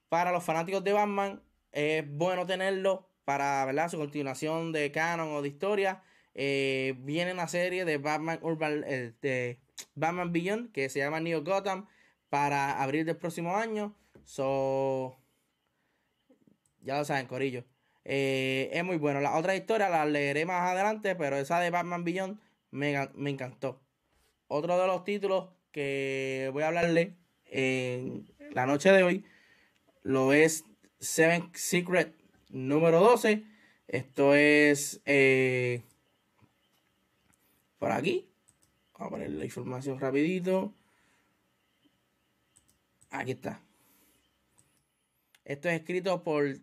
para 0.08 0.32
los 0.32 0.44
fanáticos 0.44 0.82
de 0.84 0.92
Batman. 0.92 1.42
Es 1.72 2.04
bueno 2.08 2.46
tenerlo 2.46 3.08
para 3.24 3.64
¿verdad? 3.64 3.88
su 3.90 3.98
continuación 3.98 4.72
de 4.72 4.90
canon 4.92 5.32
o 5.32 5.42
de 5.42 5.48
historia. 5.48 6.02
Eh, 6.34 6.94
viene 6.98 7.32
una 7.32 7.48
serie 7.48 7.84
de 7.84 7.98
Batman 7.98 8.40
Urban 8.42 8.80
de 8.80 9.60
Batman 9.94 10.32
Beyond 10.32 10.72
que 10.72 10.88
se 10.88 10.98
llama 10.98 11.20
Neo 11.20 11.44
Gotham 11.44 11.86
para 12.28 12.82
abril 12.82 13.06
del 13.06 13.16
próximo 13.16 13.56
año. 13.56 13.94
So, 14.24 15.16
ya 16.82 16.98
lo 16.98 17.04
saben, 17.04 17.26
Corillo. 17.26 17.64
Eh, 18.04 18.70
es 18.72 18.84
muy 18.84 18.96
bueno. 18.96 19.20
La 19.20 19.36
otra 19.36 19.56
historia 19.56 19.88
la 19.88 20.04
leeré 20.04 20.46
más 20.46 20.70
adelante, 20.70 21.14
pero 21.14 21.36
esa 21.36 21.60
de 21.60 21.70
Batman 21.70 22.04
Beyond 22.04 22.38
me, 22.70 23.08
me 23.14 23.30
encantó. 23.30 23.80
Otro 24.48 24.78
de 24.78 24.86
los 24.86 25.04
títulos 25.04 25.48
que 25.72 26.50
voy 26.52 26.62
a 26.62 26.68
hablarle 26.68 27.16
en 27.46 28.26
la 28.52 28.66
noche 28.66 28.92
de 28.92 29.02
hoy 29.02 29.24
lo 30.02 30.32
es 30.32 30.64
Seven 31.00 31.50
Secret 31.54 32.14
número 32.50 33.00
12. 33.00 33.42
Esto 33.88 34.34
es 34.34 35.00
eh, 35.06 35.82
por 37.78 37.90
aquí. 37.90 38.28
Vamos 38.92 39.06
a 39.06 39.10
poner 39.10 39.30
la 39.30 39.44
información 39.44 39.98
rapidito. 39.98 40.72
Aquí 43.10 43.32
está. 43.32 43.60
Esto 45.44 45.68
es 45.68 45.80
escrito 45.80 46.22
por 46.22 46.58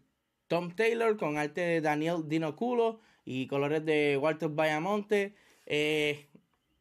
Tom 0.52 0.76
Taylor 0.76 1.16
con 1.16 1.38
arte 1.38 1.62
de 1.62 1.80
Daniel 1.80 2.24
Dinoculo 2.28 3.00
y 3.24 3.48
colores 3.48 3.86
de 3.86 4.18
Walter 4.18 4.50
Bayamonte. 4.50 5.34
Eh, 5.66 6.28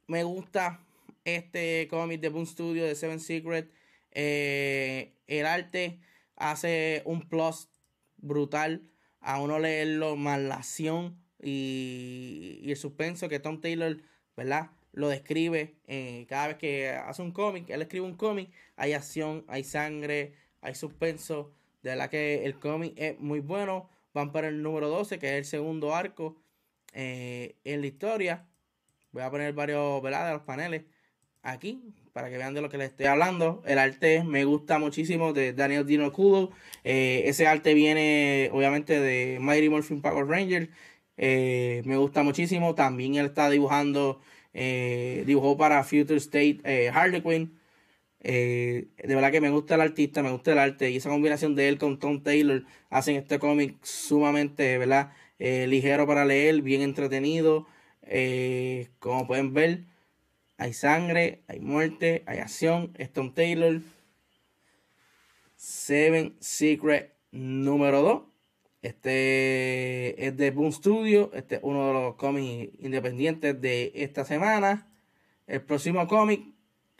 me 0.08 0.24
gusta 0.24 0.84
este 1.24 1.86
cómic 1.88 2.20
de 2.20 2.30
Boom 2.30 2.46
Studio 2.46 2.84
de 2.84 2.96
Seven 2.96 3.20
Secret. 3.20 3.70
Eh, 4.10 5.14
el 5.28 5.46
arte 5.46 6.00
hace 6.34 7.02
un 7.04 7.28
plus 7.28 7.68
brutal 8.16 8.90
a 9.20 9.40
uno 9.40 9.60
leerlo 9.60 10.16
más 10.16 10.40
la 10.40 10.56
acción 10.56 11.22
y, 11.40 12.62
el 12.64 12.76
suspenso 12.76 13.28
que 13.28 13.38
Tom 13.38 13.60
Taylor, 13.60 14.02
¿verdad? 14.36 14.72
Lo 14.90 15.08
describe 15.08 15.76
eh, 15.86 16.26
cada 16.28 16.48
vez 16.48 16.56
que 16.56 16.88
hace 16.88 17.22
un 17.22 17.30
cómic, 17.30 17.70
él 17.70 17.82
escribe 17.82 18.04
un 18.04 18.16
cómic, 18.16 18.50
hay 18.74 18.94
acción, 18.94 19.44
hay 19.46 19.62
sangre, 19.62 20.34
hay 20.60 20.74
suspenso. 20.74 21.52
De 21.82 21.90
verdad 21.90 22.10
que 22.10 22.44
el 22.44 22.58
cómic 22.58 22.94
es 22.96 23.18
muy 23.18 23.40
bueno. 23.40 23.88
Van 24.12 24.32
para 24.32 24.48
el 24.48 24.62
número 24.62 24.88
12, 24.88 25.18
que 25.18 25.28
es 25.28 25.34
el 25.34 25.44
segundo 25.44 25.94
arco 25.94 26.36
eh, 26.92 27.56
en 27.64 27.80
la 27.80 27.86
historia. 27.86 28.46
Voy 29.12 29.22
a 29.22 29.30
poner 29.30 29.52
varios, 29.52 30.02
¿verdad? 30.02 30.26
De 30.26 30.32
los 30.32 30.42
paneles 30.42 30.82
aquí 31.42 31.82
para 32.12 32.28
que 32.28 32.36
vean 32.36 32.54
de 32.54 32.60
lo 32.60 32.68
que 32.68 32.76
les 32.76 32.90
estoy 32.90 33.06
hablando. 33.06 33.62
El 33.66 33.78
arte 33.78 34.24
me 34.24 34.44
gusta 34.44 34.78
muchísimo 34.78 35.32
de 35.32 35.52
Daniel 35.52 35.86
Dino 35.86 36.12
Kudo. 36.12 36.50
Eh, 36.84 37.22
ese 37.26 37.46
arte 37.46 37.72
viene 37.72 38.50
obviamente 38.52 39.00
de 39.00 39.38
Mighty 39.40 39.68
Morphin 39.68 40.02
Power 40.02 40.26
Rangers. 40.26 40.68
Eh, 41.16 41.82
me 41.84 41.96
gusta 41.96 42.22
muchísimo. 42.22 42.74
También 42.74 43.14
él 43.14 43.26
está 43.26 43.48
dibujando, 43.48 44.20
dibujó 44.52 45.56
para 45.56 45.84
Future 45.84 46.16
State 46.16 46.90
Harley 46.92 47.22
Quinn. 47.22 47.59
De 48.22 48.86
verdad 49.02 49.32
que 49.32 49.40
me 49.40 49.50
gusta 49.50 49.76
el 49.76 49.80
artista, 49.80 50.22
me 50.22 50.30
gusta 50.30 50.52
el 50.52 50.58
arte 50.58 50.90
y 50.90 50.96
esa 50.96 51.08
combinación 51.08 51.54
de 51.54 51.68
él 51.68 51.78
con 51.78 51.98
Tom 51.98 52.22
Taylor 52.22 52.64
hacen 52.90 53.16
este 53.16 53.38
cómic 53.38 53.76
sumamente, 53.82 54.78
¿verdad? 54.78 55.12
ligero 55.38 56.06
para 56.06 56.24
leer, 56.24 56.60
bien 56.62 56.82
entretenido. 56.82 57.66
como 58.98 59.26
pueden 59.26 59.54
ver, 59.54 59.84
hay 60.60 60.74
sangre, 60.74 61.42
hay 61.48 61.58
muerte, 61.58 62.22
hay 62.26 62.38
acción. 62.38 62.92
Stone 62.98 63.32
Taylor. 63.34 63.80
Seven 65.56 66.36
Secret 66.38 67.14
número 67.30 68.02
2. 68.02 68.22
Este 68.82 70.26
es 70.26 70.36
de 70.36 70.50
Boom 70.50 70.70
Studio. 70.70 71.30
Este 71.32 71.54
es 71.54 71.60
uno 71.64 71.86
de 71.86 71.92
los 71.94 72.14
cómics 72.16 72.74
independientes 72.78 73.58
de 73.58 73.90
esta 73.94 74.26
semana. 74.26 74.86
El 75.46 75.62
próximo 75.62 76.06
cómic 76.06 76.44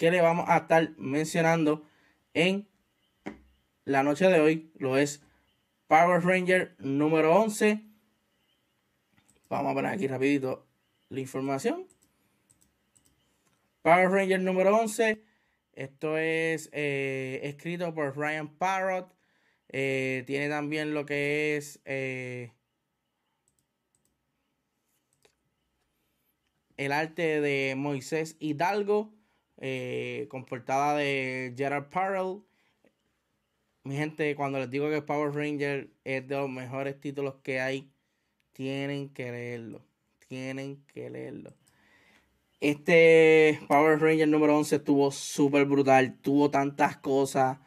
que 0.01 0.11
le 0.11 0.23
vamos 0.23 0.47
a 0.49 0.57
estar 0.57 0.97
mencionando 0.97 1.87
en 2.33 2.67
la 3.85 4.03
noche 4.03 4.29
de 4.29 4.41
hoy 4.41 4.73
lo 4.79 4.97
es 4.97 5.23
Power 5.89 6.25
Ranger 6.25 6.75
número 6.79 7.39
11. 7.39 7.85
Vamos 9.51 9.71
a 9.71 9.75
poner 9.75 9.93
aquí 9.93 10.07
rapidito 10.07 10.67
la 11.11 11.21
información. 11.21 11.87
Power 13.83 14.09
Ranger 14.09 14.41
número 14.41 14.75
11. 14.75 15.23
Esto 15.75 16.17
es 16.17 16.71
eh, 16.73 17.41
escrito 17.43 17.93
por 17.93 18.17
Ryan 18.17 18.49
Parrott. 18.49 19.15
Eh, 19.69 20.25
tiene 20.27 20.49
también 20.49 20.95
lo 20.95 21.05
que 21.05 21.59
es 21.59 21.79
eh, 21.85 22.53
el 26.79 26.91
arte 26.91 27.43
de 27.43 27.75
Moisés 27.77 28.39
Hidalgo, 28.41 29.13
con 30.29 30.45
portada 30.47 30.97
de 30.97 31.55
Gerard 31.57 31.91
Parrell. 31.91 32.43
Mi 33.85 33.97
gente, 33.97 34.35
cuando 34.35 34.59
les 34.59 34.71
digo 34.71 34.91
que 34.91 35.03
Power 35.03 35.35
Ranger 35.35 35.91
es 36.05 36.27
de 36.27 36.37
los 36.37 36.51
mejores 36.51 37.01
títulos 37.01 37.37
que 37.43 37.61
hay, 37.61 37.91
tienen 38.53 39.09
que 39.11 39.31
leerlo. 39.33 39.83
Tienen 40.29 40.85
que 40.87 41.11
leerlo. 41.11 41.55
Este 42.61 43.59
Power 43.69 43.99
Ranger 44.01 44.29
número 44.29 44.57
11 44.59 44.77
estuvo 44.77 45.11
súper 45.11 45.65
brutal, 45.65 46.19
tuvo 46.21 46.51
tantas 46.51 46.99
cosas. 46.99 47.59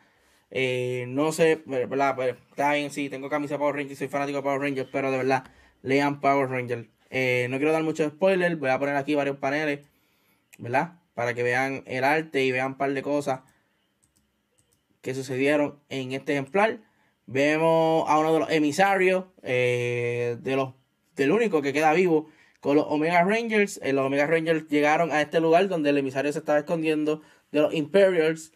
Eh, 0.51 1.06
no 1.08 1.32
sé, 1.32 1.63
¿verdad? 1.65 2.13
Pero 2.15 2.38
está 2.51 2.73
bien, 2.73 2.91
sí, 2.91 3.10
tengo 3.10 3.27
camisa 3.27 3.58
Power 3.58 3.75
Ranger, 3.75 3.95
soy 3.97 4.08
fanático 4.08 4.38
de 4.38 4.43
Power 4.43 4.62
Ranger, 4.62 4.88
pero 4.91 5.10
de 5.10 5.17
verdad, 5.17 5.45
lean 5.82 6.21
Power 6.21 6.47
Ranger. 6.47 6.89
Eh, 7.10 7.47
no 7.49 7.58
quiero 7.58 7.71
dar 7.71 7.84
mucho 7.84 8.08
spoiler, 8.08 8.56
voy 8.56 8.69
a 8.69 8.77
poner 8.77 8.95
aquí 8.95 9.15
varios 9.15 9.38
paneles, 9.38 9.79
¿verdad? 10.60 10.99
Para 11.13 11.34
que 11.34 11.43
vean 11.43 11.84
el 11.86 12.04
arte 12.04 12.43
y 12.43 12.52
vean 12.52 12.73
un 12.73 12.78
par 12.78 12.93
de 12.93 13.02
cosas 13.02 13.41
que 15.02 15.13
sucedieron 15.13 15.80
en 15.89 16.13
este 16.13 16.34
ejemplar. 16.34 16.80
Vemos 17.26 18.10
a 18.10 18.17
uno 18.19 18.34
de 18.34 18.39
los 18.39 18.49
emisarios, 18.49 19.26
eh, 19.43 20.38
de 20.41 20.56
los, 20.56 20.73
del 21.15 21.32
único 21.32 21.62
que 21.62 21.73
queda 21.73 21.93
vivo 21.93 22.30
con 22.62 22.78
los 22.78 22.86
Omega 22.88 23.23
Rangers. 23.23 23.80
Eh, 23.84 23.93
los 23.93 24.06
Omega 24.06 24.26
Rangers 24.26 24.67
llegaron 24.69 25.12
a 25.12 25.21
este 25.21 25.39
lugar 25.39 25.67
donde 25.67 25.89
el 25.89 25.97
emisario 25.97 26.32
se 26.32 26.39
estaba 26.39 26.60
escondiendo 26.60 27.21
de 27.52 27.62
los 27.62 27.73
Imperials. 27.73 28.54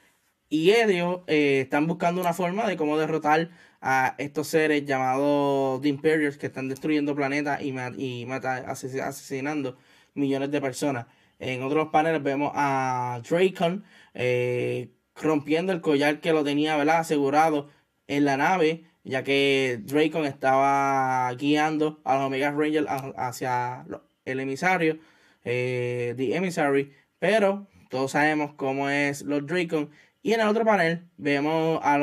Y 0.49 0.71
ellos 0.71 1.19
eh, 1.27 1.61
están 1.63 1.87
buscando 1.87 2.21
una 2.21 2.33
forma 2.33 2.67
de 2.67 2.77
cómo 2.77 2.97
derrotar 2.97 3.49
a 3.81 4.15
estos 4.17 4.47
seres 4.47 4.85
llamados 4.85 5.81
The 5.81 5.89
Imperials 5.89 6.37
que 6.37 6.47
están 6.47 6.69
destruyendo 6.69 7.13
planetas 7.15 7.61
y, 7.61 7.75
y 7.97 8.27
asesinando 8.31 9.77
millones 10.13 10.51
de 10.51 10.61
personas. 10.61 11.05
En 11.39 11.63
otros 11.63 11.89
paneles 11.89 12.23
vemos 12.23 12.51
a 12.55 13.21
Dracon 13.29 13.83
eh, 14.13 14.91
rompiendo 15.15 15.71
el 15.71 15.81
collar 15.81 16.19
que 16.19 16.33
lo 16.33 16.43
tenía 16.43 16.75
¿verdad? 16.77 16.99
asegurado 16.99 17.69
en 18.07 18.25
la 18.25 18.37
nave 18.37 18.85
ya 19.07 19.23
que 19.23 19.79
Dracon 19.83 20.25
estaba 20.25 21.33
guiando 21.35 22.01
a 22.03 22.15
los 22.15 22.25
Omega 22.25 22.51
Rangers 22.51 22.87
hacia 23.15 23.85
el 24.25 24.39
emisario, 24.41 24.99
eh, 25.45 26.13
The 26.17 26.35
Emissary, 26.35 26.93
pero 27.17 27.67
todos 27.89 28.11
sabemos 28.11 28.53
cómo 28.55 28.89
es 28.89 29.21
los 29.21 29.45
Dracon. 29.45 29.89
Y 30.21 30.33
en 30.33 30.41
el 30.41 30.47
otro 30.49 30.65
panel 30.65 31.07
vemos 31.17 31.79
a, 31.83 31.95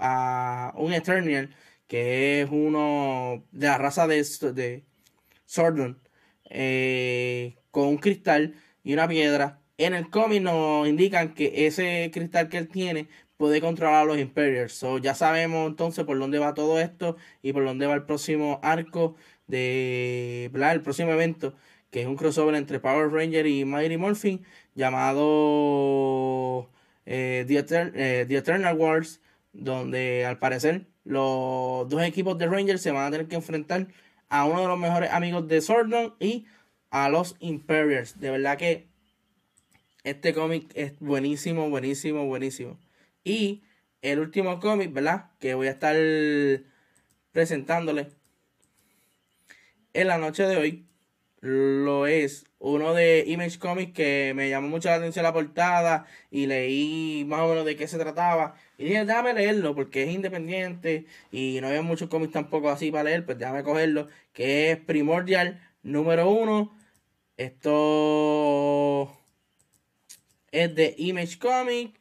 a 0.00 0.72
un 0.76 0.92
Eternial, 0.92 1.54
que 1.86 2.42
es 2.42 2.48
uno 2.50 3.44
de 3.52 3.66
la 3.68 3.78
raza 3.78 4.08
de, 4.08 4.24
de 4.52 4.84
Sordon, 5.46 6.00
eh, 6.50 7.54
con 7.72 7.88
un 7.88 7.98
cristal 7.98 8.54
y 8.84 8.92
una 8.92 9.08
piedra. 9.08 9.60
En 9.78 9.94
el 9.94 10.10
cómic 10.10 10.42
nos 10.42 10.86
indican 10.86 11.34
que 11.34 11.66
ese 11.66 12.10
cristal 12.14 12.48
que 12.48 12.58
él 12.58 12.68
tiene 12.68 13.08
puede 13.36 13.60
controlar 13.60 14.02
a 14.02 14.04
los 14.04 14.18
Imperials. 14.18 14.72
So, 14.74 14.98
ya 14.98 15.14
sabemos 15.16 15.68
entonces 15.68 16.04
por 16.04 16.16
dónde 16.18 16.38
va 16.38 16.54
todo 16.54 16.78
esto 16.80 17.16
y 17.42 17.52
por 17.52 17.64
dónde 17.64 17.86
va 17.86 17.94
el 17.94 18.04
próximo 18.04 18.60
arco 18.62 19.16
de 19.48 20.50
el 20.54 20.82
próximo 20.82 21.10
evento 21.12 21.54
que 21.92 22.00
es 22.00 22.06
un 22.06 22.16
crossover 22.16 22.54
entre 22.54 22.80
Power 22.80 23.10
Ranger 23.12 23.46
y 23.46 23.64
Mighty 23.66 23.98
Morphin 23.98 24.42
llamado 24.74 26.70
eh, 27.04 27.44
eh, 27.48 28.24
The, 28.28 28.36
Eternal 28.36 28.76
Wars 28.76 29.20
donde 29.52 30.24
al 30.24 30.38
parecer 30.38 30.86
los 31.04 31.88
dos 31.88 32.02
equipos 32.02 32.38
de 32.38 32.46
Rangers 32.46 32.80
se 32.80 32.92
van 32.92 33.06
a 33.06 33.10
tener 33.10 33.28
que 33.28 33.36
enfrentar 33.36 33.88
a 34.30 34.46
uno 34.46 34.62
de 34.62 34.68
los 34.68 34.78
mejores 34.78 35.10
amigos 35.12 35.46
de 35.48 35.60
Sordon 35.60 36.14
y 36.18 36.46
a 36.92 37.08
los 37.08 37.36
Imperials. 37.40 38.20
De 38.20 38.30
verdad 38.30 38.58
que 38.58 38.86
este 40.04 40.32
cómic 40.34 40.70
es 40.74 40.92
buenísimo, 41.00 41.68
buenísimo, 41.70 42.26
buenísimo. 42.26 42.78
Y 43.24 43.62
el 44.02 44.20
último 44.20 44.60
cómic, 44.60 44.92
¿verdad? 44.92 45.30
Que 45.40 45.54
voy 45.54 45.68
a 45.68 45.72
estar 45.72 45.96
presentándole 47.32 48.08
en 49.94 50.06
la 50.06 50.18
noche 50.18 50.44
de 50.44 50.56
hoy. 50.56 50.86
Lo 51.40 52.06
es 52.06 52.44
uno 52.60 52.94
de 52.94 53.24
Image 53.26 53.58
Comics 53.58 53.94
que 53.94 54.32
me 54.36 54.48
llamó 54.48 54.68
mucho 54.68 54.88
la 54.88 54.96
atención 54.96 55.24
la 55.24 55.32
portada 55.32 56.06
y 56.30 56.46
leí 56.46 57.24
más 57.26 57.40
o 57.40 57.48
menos 57.48 57.64
de 57.64 57.74
qué 57.74 57.88
se 57.88 57.98
trataba. 57.98 58.54
Y 58.78 58.84
dije, 58.84 59.04
déjame 59.04 59.32
leerlo 59.32 59.74
porque 59.74 60.04
es 60.04 60.10
independiente 60.10 61.06
y 61.32 61.58
no 61.60 61.68
había 61.68 61.82
muchos 61.82 62.08
cómics 62.08 62.32
tampoco 62.32 62.70
así 62.70 62.92
para 62.92 63.04
leer, 63.04 63.24
pues 63.24 63.38
déjame 63.38 63.64
cogerlo. 63.64 64.08
Que 64.32 64.72
es 64.72 64.78
Primordial 64.78 65.60
número 65.82 66.30
uno. 66.30 66.81
Esto 67.36 69.16
es 70.50 70.74
de 70.74 70.94
Image 70.98 71.38
Comics 71.38 71.98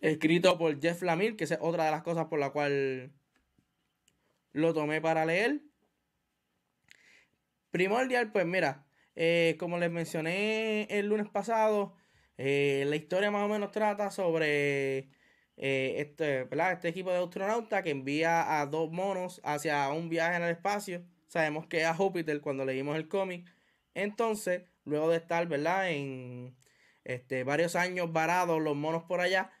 escrito 0.00 0.58
por 0.58 0.80
Jeff 0.80 1.02
Lemire, 1.02 1.36
que 1.36 1.44
es 1.44 1.56
otra 1.60 1.84
de 1.84 1.90
las 1.90 2.02
cosas 2.02 2.26
por 2.26 2.38
la 2.38 2.50
cual 2.50 3.12
lo 4.52 4.74
tomé 4.74 5.00
para 5.00 5.24
leer. 5.24 5.60
Primordial, 7.70 8.32
pues 8.32 8.46
mira, 8.46 8.86
eh, 9.14 9.56
como 9.58 9.78
les 9.78 9.90
mencioné 9.90 10.84
el 10.90 11.08
lunes 11.08 11.28
pasado, 11.28 11.94
eh, 12.38 12.84
la 12.86 12.96
historia 12.96 13.30
más 13.30 13.44
o 13.44 13.48
menos 13.48 13.70
trata 13.72 14.10
sobre 14.10 15.10
eh, 15.56 15.94
este, 15.98 16.48
este 16.50 16.88
equipo 16.88 17.10
de 17.10 17.18
astronautas 17.18 17.82
que 17.82 17.90
envía 17.90 18.60
a 18.60 18.66
dos 18.66 18.90
monos 18.90 19.40
hacia 19.44 19.90
un 19.90 20.08
viaje 20.08 20.36
en 20.36 20.42
el 20.42 20.50
espacio. 20.50 21.02
Sabemos 21.28 21.66
que 21.66 21.82
es 21.82 21.86
a 21.86 21.94
Júpiter 21.94 22.40
cuando 22.40 22.64
leímos 22.64 22.96
el 22.96 23.08
cómic. 23.08 23.46
Entonces, 23.94 24.62
luego 24.84 25.10
de 25.10 25.18
estar, 25.18 25.46
¿verdad? 25.46 25.90
En 25.90 26.56
este, 27.04 27.44
varios 27.44 27.76
años 27.76 28.12
varados 28.12 28.60
los 28.60 28.76
monos 28.76 29.04
por 29.04 29.20
allá, 29.20 29.52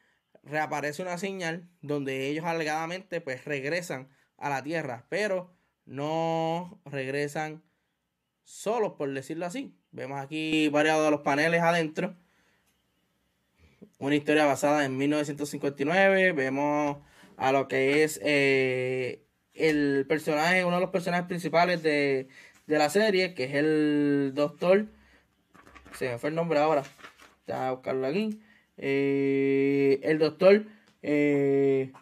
reaparece 0.42 1.02
una 1.02 1.18
señal 1.18 1.68
donde 1.80 2.28
ellos 2.28 2.44
alegadamente 2.44 3.20
pues 3.20 3.44
regresan 3.44 4.08
a 4.38 4.48
la 4.48 4.62
Tierra, 4.62 5.06
pero 5.08 5.54
no 5.84 6.80
regresan 6.84 7.62
solos, 8.44 8.94
por 8.94 9.12
decirlo 9.12 9.46
así. 9.46 9.76
Vemos 9.90 10.20
aquí 10.20 10.68
varios 10.68 11.02
de 11.04 11.10
los 11.10 11.20
paneles 11.20 11.62
adentro. 11.62 12.16
Una 13.98 14.16
historia 14.16 14.46
basada 14.46 14.84
en 14.84 14.96
1959. 14.96 16.32
Vemos 16.32 16.98
a 17.36 17.52
lo 17.52 17.68
que 17.68 18.02
es 18.02 18.20
eh, 18.22 19.24
el 19.54 20.06
personaje, 20.08 20.64
uno 20.64 20.76
de 20.76 20.82
los 20.82 20.90
personajes 20.90 21.26
principales 21.26 21.82
de, 21.82 22.28
la 22.66 22.90
serie, 22.90 23.34
que 23.34 23.44
es 23.44 23.54
el 23.54 24.32
doctor. 24.34 24.86
Se 25.92 26.08
me 26.08 26.18
fue 26.18 26.30
el 26.30 26.36
nombre 26.36 26.58
ahora. 26.58 26.82
Ya 27.46 27.68
a 27.68 27.72
buscarlo 27.72 28.06
aquí. 28.06 28.40
Eh, 28.76 30.00
el 30.02 30.18
doctor 30.18 30.66
eh, 31.02 31.92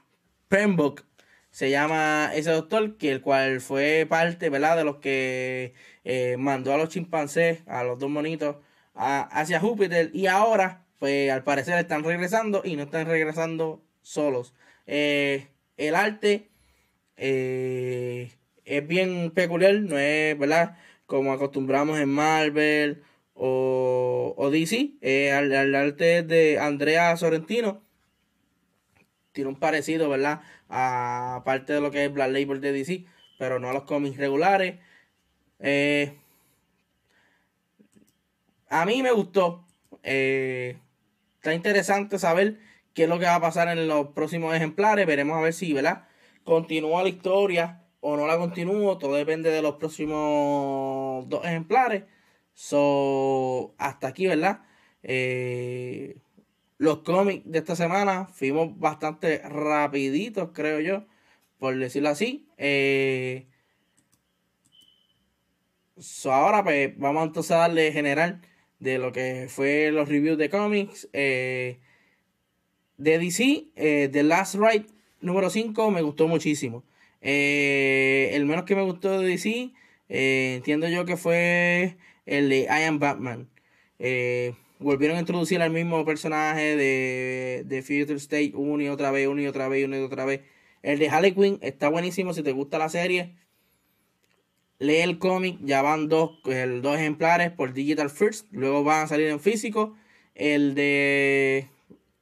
se 1.51 1.71
llama 1.71 2.31
ese 2.35 2.51
doctor, 2.51 2.97
que 2.97 3.11
el 3.11 3.21
cual 3.23 3.61
fue 3.61 4.07
parte, 4.09 4.51
¿verdad? 4.51 4.77
De 4.77 4.85
los 4.85 4.97
que 4.97 5.75
eh, 6.05 6.37
mandó 6.39 6.73
a 6.75 6.77
los 6.77 6.89
chimpancés, 6.91 7.63
a 7.67 7.83
los 7.85 7.99
dos 7.99 8.11
monitos, 8.11 8.57
hacia 8.95 9.61
Júpiter. 9.61 10.11
Y 10.15 10.27
ahora, 10.27 10.87
pues 10.99 11.31
al 11.31 11.45
parecer 11.45 11.79
están 11.79 12.05
regresando 12.05 12.63
y 12.65 12.77
no 12.77 12.85
están 12.85 13.07
regresando 13.07 13.83
solos. 14.03 14.55
Eh, 14.87 15.49
el 15.77 15.95
arte 15.95 16.51
es 18.65 18.87
bien 18.87 19.31
peculiar, 19.33 19.75
no 19.75 19.99
es, 19.99 20.39
¿verdad? 20.39 20.77
Como 21.07 21.33
acostumbramos 21.33 21.99
en 21.99 22.09
Marvel 22.09 23.03
o, 23.35 24.35
o 24.37 24.51
DC. 24.51 24.93
el 25.01 25.75
arte 25.75 26.23
de 26.23 26.59
Andrea 26.59 27.17
Sorrentino 27.17 27.83
tiene 29.33 29.51
un 29.51 29.59
parecido, 29.59 30.09
¿verdad? 30.09 30.43
A 30.69 31.43
parte 31.45 31.73
de 31.73 31.81
lo 31.81 31.91
que 31.91 32.05
es 32.05 32.13
Black 32.13 32.31
Label 32.31 32.61
de 32.61 32.73
DC, 32.73 33.05
pero 33.39 33.59
no 33.59 33.71
a 33.71 33.73
los 33.73 33.85
cómics 33.85 34.17
regulares. 34.19 34.79
Eh, 35.61 36.17
a 38.69 38.85
mí 38.87 39.03
me 39.03 39.13
gustó. 39.13 39.65
Eh, 40.03 40.77
está 41.37 41.55
interesante 41.55 42.19
saber 42.19 42.59
qué 42.95 43.05
es 43.05 43.09
lo 43.09 43.19
que 43.19 43.27
va 43.27 43.37
a 43.37 43.41
pasar 43.41 43.69
en 43.69 43.89
los 43.89 44.09
próximos 44.09 44.55
ejemplares. 44.55 45.07
Veremos 45.07 45.37
a 45.37 45.43
ver 45.43 45.53
si, 45.53 45.73
¿verdad? 45.73 46.07
Continúa 46.45 47.03
la 47.03 47.09
historia 47.09 47.80
o 48.01 48.17
no 48.17 48.27
la 48.27 48.39
continúa. 48.39 48.99
Todo 48.99 49.15
depende 49.15 49.51
de 49.51 49.63
los 49.63 49.77
próximos 49.77 51.29
dos 51.29 51.45
ejemplares. 51.45 52.05
So, 52.55 53.75
hasta 53.79 54.09
aquí, 54.09 54.27
¿verdad? 54.27 54.63
Eh, 55.03 56.19
los 56.79 56.99
cómics 56.99 57.43
de 57.47 57.59
esta 57.59 57.77
semana 57.77 58.27
fuimos 58.27 58.79
bastante 58.79 59.39
rapiditos, 59.39 60.51
creo 60.53 60.81
yo, 60.81 61.07
por 61.59 61.77
decirlo 61.79 62.11
así. 62.11 62.49
Eh, 62.59 63.47
ahora 66.25 66.65
pues 66.65 66.97
vamos 66.99 67.27
entonces 67.27 67.53
a 67.53 67.59
darle 67.59 67.93
general 67.93 68.41
de 68.79 68.99
lo 68.99 69.13
que 69.13 69.47
fue 69.49 69.91
los 69.93 70.09
reviews 70.09 70.39
de 70.39 70.51
cómics. 70.51 71.09
Eh, 71.13 71.81
de 72.97 73.19
DC, 73.19 74.11
The 74.13 74.23
Last 74.23 74.57
Ride 74.57 74.87
número 75.21 75.51
5 75.51 75.91
me 75.91 76.03
gustó 76.03 76.29
muchísimo. 76.29 76.85
El 77.21 78.45
menos 78.47 78.65
que 78.65 78.77
me 78.77 78.83
gustó 78.83 79.21
de 79.21 79.27
DC, 79.27 79.73
entiendo 80.09 80.89
yo 80.89 81.05
que 81.05 81.17
fue 81.17 81.97
el 82.27 82.49
de 82.49 82.61
I 82.63 82.85
Am 82.85 82.99
Batman 82.99 83.49
volvieron 84.81 85.19
a 85.19 85.21
introducir 85.21 85.63
al 85.63 85.71
mismo 85.71 86.05
personaje 86.05 86.75
de, 86.75 87.63
de 87.67 87.83
Future 87.83 88.17
State 88.17 88.53
una 88.55 88.85
y 88.85 88.89
otra 88.89 89.11
vez, 89.11 89.29
una 89.29 89.43
y 89.43 89.47
otra 89.47 89.69
vez, 89.69 89.85
una 89.85 89.99
y 89.99 90.01
otra 90.01 90.25
vez. 90.25 90.41
El 90.83 90.99
de 90.99 91.09
Harley 91.09 91.33
Quinn 91.33 91.59
está 91.61 91.89
buenísimo 91.89 92.33
si 92.33 92.43
te 92.43 92.53
gusta 92.53 92.79
la 92.79 92.89
serie. 92.89 93.37
Lee 94.79 94.97
el 94.97 95.19
cómic, 95.19 95.59
ya 95.63 95.83
van 95.83 96.09
dos, 96.09 96.39
dos 96.43 96.97
ejemplares 96.97 97.51
por 97.51 97.75
Digital 97.75 98.09
First, 98.09 98.47
luego 98.51 98.83
van 98.83 99.05
a 99.05 99.07
salir 99.07 99.29
en 99.29 99.39
físico. 99.39 99.95
El 100.35 100.75
de 100.75 101.69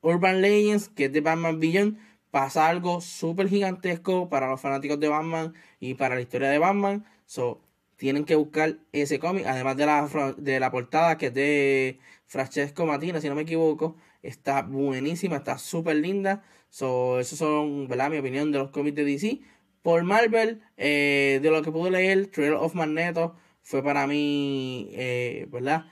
Urban 0.00 0.42
Legends, 0.42 0.88
que 0.88 1.04
es 1.04 1.12
de 1.12 1.20
Batman 1.20 1.60
Beyond, 1.60 1.98
pasa 2.30 2.68
algo 2.68 3.00
súper 3.00 3.48
gigantesco 3.48 4.28
para 4.28 4.48
los 4.48 4.60
fanáticos 4.60 5.00
de 5.00 5.08
Batman 5.08 5.54
y 5.80 5.94
para 5.94 6.14
la 6.14 6.20
historia 6.20 6.50
de 6.50 6.58
Batman. 6.58 7.04
So, 7.26 7.60
tienen 7.96 8.24
que 8.24 8.36
buscar 8.36 8.78
ese 8.92 9.18
cómic, 9.18 9.46
además 9.46 9.76
de 9.76 9.86
la, 9.86 10.34
de 10.38 10.60
la 10.60 10.70
portada 10.70 11.18
que 11.18 11.26
es 11.26 11.34
de 11.34 11.98
Francesco 12.26 12.86
Matina, 12.86 13.20
si 13.20 13.28
no 13.28 13.34
me 13.34 13.42
equivoco. 13.42 13.96
Está 14.22 14.62
buenísima, 14.62 15.36
está 15.36 15.58
súper 15.58 15.96
linda. 15.96 16.44
So, 16.70 17.18
esos 17.20 17.38
son, 17.38 17.88
¿verdad? 17.88 18.10
Mi 18.10 18.18
opinión 18.18 18.52
de 18.52 18.58
los 18.58 18.70
cómics 18.70 18.96
de 18.96 19.04
DC. 19.04 19.40
Por 19.82 20.02
Marvel, 20.04 20.62
eh, 20.76 21.40
de 21.42 21.50
lo 21.50 21.62
que 21.62 21.72
pude 21.72 21.90
leer, 21.90 22.26
Trail 22.28 22.54
of 22.54 22.74
Magneto 22.74 23.36
fue 23.62 23.82
para 23.82 24.06
mí, 24.06 24.90
eh, 24.92 25.46
¿verdad? 25.50 25.86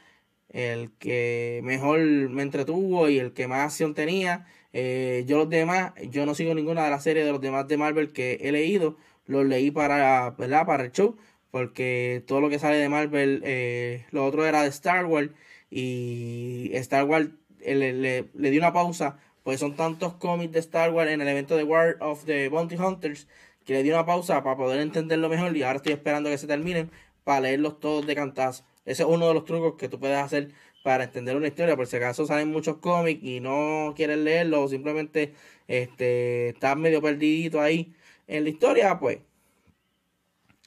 El 0.49 0.93
que 0.99 1.61
mejor 1.65 2.01
me 2.01 2.43
entretuvo 2.43 3.09
y 3.09 3.19
el 3.19 3.33
que 3.33 3.49
más 3.49 3.67
acción 3.67 3.95
tenía. 3.95 4.47
Eh, 4.79 5.25
yo 5.27 5.39
los 5.39 5.49
demás, 5.49 5.93
yo 6.11 6.27
no 6.27 6.35
sigo 6.35 6.55
ninguna 6.55 6.85
de 6.85 6.91
las 6.91 7.03
series 7.03 7.25
de 7.25 7.33
los 7.33 7.41
demás 7.41 7.67
de 7.69 7.77
Marvel 7.79 8.13
que 8.13 8.39
he 8.43 8.53
leído. 8.53 8.97
Los 9.27 9.47
leí 9.47 9.71
para, 9.71 10.31
¿verdad? 10.39 10.67
Para 10.67 10.85
el 10.85 10.93
show. 10.93 11.17
Porque 11.51 12.23
todo 12.27 12.41
lo 12.41 12.51
que 12.51 12.59
sale 12.59 12.77
de 12.77 12.89
Marvel, 12.89 14.05
lo 14.11 14.27
otro 14.27 14.47
era 14.47 14.63
de 14.63 14.69
Star 14.69 15.07
Wars 15.07 15.31
y 15.71 16.71
Star 16.75 17.05
Wars 17.05 17.31
eh, 17.61 17.75
le, 17.75 17.93
le, 18.33 18.51
dio 18.51 18.61
una 18.61 18.73
pausa, 18.73 19.19
pues 19.43 19.61
son 19.61 19.77
tantos 19.77 20.15
cómics 20.15 20.53
de 20.53 20.61
Star 20.61 20.93
Wars 20.93 21.11
en 21.11 21.21
el 21.21 21.29
evento 21.29 21.57
de 21.57 21.65
War 21.65 21.97
of 22.01 22.25
the 22.25 22.49
Bounty 22.49 22.77
Hunters 22.77 23.27
que 23.65 23.75
le 23.75 23.83
dio 23.83 23.95
una 23.95 24.07
pausa 24.07 24.43
para 24.45 24.57
poder 24.57 24.81
entenderlo 24.81 25.29
mejor 25.29 25.57
y 25.57 25.63
ahora 25.63 25.79
estoy 25.79 25.93
esperando 25.93 26.31
que 26.31 26.39
se 26.39 26.47
terminen 26.47 26.91
para 27.25 27.41
leerlos 27.41 27.81
todos 27.81 28.07
de 28.07 28.15
cantazo. 28.15 28.65
Ese 28.85 29.03
es 29.03 29.09
uno 29.09 29.27
de 29.27 29.35
los 29.35 29.45
trucos 29.45 29.75
que 29.77 29.89
tú 29.89 29.99
puedes 29.99 30.17
hacer 30.17 30.53
para 30.87 31.03
entender 31.03 31.35
una 31.35 31.49
historia. 31.49 31.75
Por 31.75 31.89
si 31.89 31.97
acaso 31.97 32.27
salen 32.27 32.47
muchos 32.47 32.77
cómics 32.77 33.21
y 33.21 33.41
no 33.41 33.93
quieres 33.97 34.19
leerlo 34.19 34.63
o 34.63 34.69
simplemente 34.69 35.35
este, 35.67 36.51
estás 36.51 36.77
medio 36.77 37.03
perdidito 37.03 37.61
ahí 37.61 37.93
en 38.29 38.45
la 38.45 38.51
historia, 38.51 38.97
pues 39.01 39.19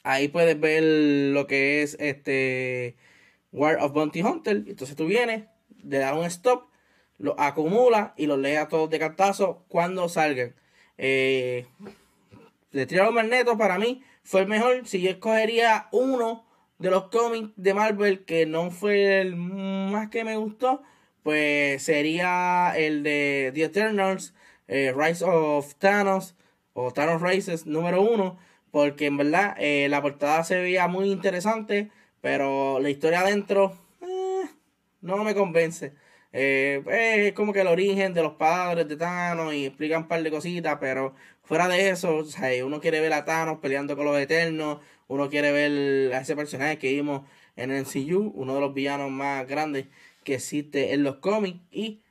ahí 0.03 0.27
puedes 0.27 0.60
ver 0.60 0.84
lo 1.34 1.47
que 1.47 1.84
es 1.84 1.95
este 2.01 2.97
War 3.53 3.77
of 3.77 3.93
Bounty 3.93 4.21
Hunter. 4.21 4.65
Entonces 4.67 4.97
tú 4.97 5.05
vienes, 5.05 5.45
le 5.86 5.99
das 5.99 6.13
un 6.13 6.25
stop, 6.25 6.65
lo 7.17 7.39
acumula 7.39 8.13
y 8.17 8.25
los 8.25 8.39
lees 8.39 8.67
todos 8.67 8.89
de 8.89 8.99
cartazo 8.99 9.63
cuando 9.69 10.10
salgan. 10.10 10.53
Eh, 10.97 11.65
de 12.73 12.86
Triángulo 12.86 13.15
Magneto 13.15 13.58
para 13.58 13.79
mí 13.79 14.03
fue 14.23 14.41
el 14.41 14.47
mejor. 14.47 14.86
Si 14.86 14.99
yo 14.99 15.12
escogería 15.12 15.88
uno 15.93 16.45
de 16.80 16.89
los 16.89 17.10
cómics 17.10 17.52
de 17.58 17.74
Marvel 17.74 18.26
que 18.26 18.46
no 18.46 18.72
fue 18.72 19.22
el 19.22 19.36
más 19.36 20.10
que 20.10 20.24
me 20.24 20.38
gustó, 20.38 20.82
pues 21.24 21.84
sería 21.84 22.74
el 22.76 23.04
de 23.04 23.52
The 23.54 23.63
Eternals, 23.65 24.34
eh, 24.68 24.94
Rise 24.96 25.26
of 25.26 25.76
Thanos 25.76 26.36
o 26.74 26.92
Thanos 26.92 27.22
Rises 27.22 27.65
número 27.65 28.02
uno. 28.02 28.38
Porque 28.72 29.08
en 29.08 29.18
verdad 29.18 29.56
eh, 29.60 29.88
la 29.89 30.02
portada 30.02 30.44
se 30.44 30.56
veía 30.62 30.88
muy 30.88 31.12
interesante. 31.12 31.92
Pero 32.22 32.80
la 32.80 32.89
historia 32.89 33.22
adentro 33.22 33.78
eh, 34.01 34.49
no 35.01 35.24
me 35.24 35.36
convence. 35.36 35.93
Es 36.32 37.34
como 37.34 37.53
que 37.53 37.62
el 37.62 37.68
origen 37.68 38.14
de 38.14 38.22
los 38.24 38.34
padres 38.34 38.88
de 38.88 38.95
Thanos 38.97 39.53
y 39.53 39.66
explican 39.66 40.03
un 40.03 40.08
par 40.08 40.22
de 40.22 40.30
cositas, 40.32 40.78
pero 40.80 41.16
fuera 41.43 41.68
de 41.68 41.89
eso, 41.89 42.24
uno 42.66 42.80
quiere 42.80 43.01
ver 43.01 43.14
a 43.14 43.26
Thanos 43.26 43.60
peleando 43.60 43.95
con 43.95 44.06
los 44.06 44.20
Eternos, 44.20 44.80
uno 45.10 45.30
quiere 45.30 45.51
ver 45.51 46.14
a 46.14 46.22
ese 46.22 46.38
personaje 46.38 46.78
que 46.78 46.93
vimos 46.93 47.24
en 47.57 47.72
el 47.72 47.84
CU, 47.84 48.32
uno 48.36 48.55
de 48.55 48.62
los 48.62 48.74
villanos 48.74 49.12
más 49.12 49.45
grandes 49.45 49.88
que 50.24 50.36
existe 50.36 50.93
en 50.93 51.03
los 51.03 51.18
cómics, 51.18 51.60
y 51.72 52.01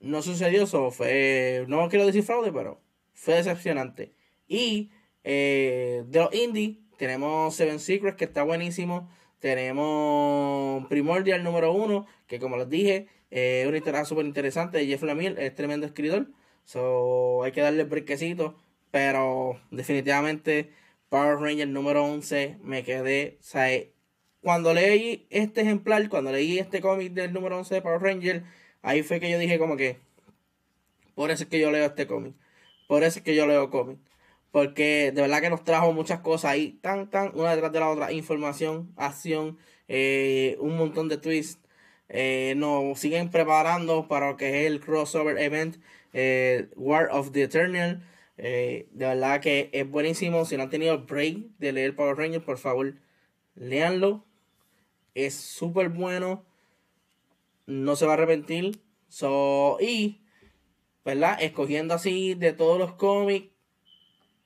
no 0.00 0.22
sucedió 0.22 0.64
eso, 0.64 0.90
fue, 0.90 1.64
no 1.68 1.88
quiero 1.88 2.06
decir 2.06 2.24
fraude, 2.24 2.52
pero 2.52 2.80
fue 3.14 3.34
decepcionante. 3.34 4.12
Y 4.48 4.90
eh, 5.22 6.02
de 6.08 6.18
los 6.18 6.34
indies, 6.34 6.78
tenemos 6.96 7.54
Seven 7.54 7.78
Secrets, 7.78 8.16
que 8.16 8.24
está 8.24 8.42
buenísimo. 8.42 9.08
Tenemos 9.38 10.86
Primordial 10.88 11.42
número 11.44 11.72
uno, 11.72 12.06
que 12.26 12.38
como 12.38 12.56
les 12.56 12.68
dije, 12.68 13.08
es 13.30 13.66
una 13.66 13.78
historia 13.78 14.04
súper 14.04 14.26
interesante 14.26 14.78
de 14.78 14.86
Jeff 14.86 15.02
Lemire, 15.02 15.46
es 15.46 15.54
tremendo 15.54 15.86
escritor. 15.86 16.28
So, 16.64 17.42
hay 17.42 17.52
que 17.52 17.60
darle 17.60 17.84
brinquecito. 17.84 18.56
Pero 18.90 19.60
definitivamente 19.70 20.72
Power 21.10 21.38
Ranger 21.40 21.68
número 21.68 22.04
11 22.04 22.58
me 22.62 22.84
quedé. 22.84 23.36
O 23.40 23.42
sea, 23.42 23.68
cuando 24.42 24.72
leí 24.72 25.26
este 25.30 25.60
ejemplar, 25.62 26.08
cuando 26.08 26.32
leí 26.32 26.58
este 26.58 26.80
cómic 26.80 27.12
del 27.12 27.32
número 27.32 27.58
11 27.58 27.74
de 27.74 27.82
Power 27.82 28.00
Ranger, 28.00 28.44
ahí 28.82 29.02
fue 29.02 29.20
que 29.20 29.30
yo 29.30 29.38
dije 29.38 29.58
como 29.58 29.76
que 29.76 29.98
Por 31.14 31.30
eso 31.30 31.44
es 31.44 31.50
que 31.50 31.60
yo 31.60 31.70
leo 31.70 31.84
este 31.84 32.06
cómic. 32.06 32.34
Por 32.88 33.02
eso 33.02 33.18
es 33.18 33.24
que 33.24 33.34
yo 33.34 33.46
leo 33.46 33.70
cómic. 33.70 33.98
Porque 34.52 35.12
de 35.12 35.20
verdad 35.22 35.40
que 35.40 35.50
nos 35.50 35.64
trajo 35.64 35.92
muchas 35.92 36.20
cosas 36.20 36.52
ahí, 36.52 36.78
tan, 36.80 37.10
tan, 37.10 37.32
una 37.34 37.52
detrás 37.52 37.72
de 37.72 37.80
la 37.80 37.88
otra. 37.90 38.12
Información, 38.12 38.92
acción, 38.96 39.58
eh, 39.88 40.56
un 40.60 40.76
montón 40.76 41.08
de 41.08 41.18
twists. 41.18 41.60
Eh, 42.08 42.54
nos 42.56 42.98
siguen 42.98 43.30
preparando 43.30 44.08
para 44.08 44.30
lo 44.30 44.36
que 44.36 44.60
es 44.60 44.66
el 44.66 44.80
crossover 44.80 45.38
event 45.38 45.76
eh, 46.12 46.68
War 46.76 47.08
of 47.10 47.32
the 47.32 47.42
Eternal. 47.42 48.02
De 48.42 48.86
verdad 48.92 49.40
que 49.40 49.70
es 49.72 49.88
buenísimo. 49.88 50.44
Si 50.44 50.56
no 50.56 50.64
han 50.64 50.70
tenido 50.70 50.94
el 50.94 51.02
break 51.02 51.56
de 51.58 51.72
leer 51.72 51.94
Power 51.94 52.16
Rangers, 52.16 52.44
por 52.44 52.58
favor, 52.58 52.94
leanlo. 53.54 54.24
Es 55.14 55.34
súper 55.34 55.88
bueno. 55.88 56.44
No 57.66 57.96
se 57.96 58.06
va 58.06 58.12
a 58.12 58.14
arrepentir. 58.14 58.80
So, 59.08 59.78
y, 59.80 60.20
¿verdad? 61.04 61.38
Escogiendo 61.40 61.94
así 61.94 62.34
de 62.34 62.52
todos 62.52 62.78
los 62.78 62.92
cómics 62.94 63.50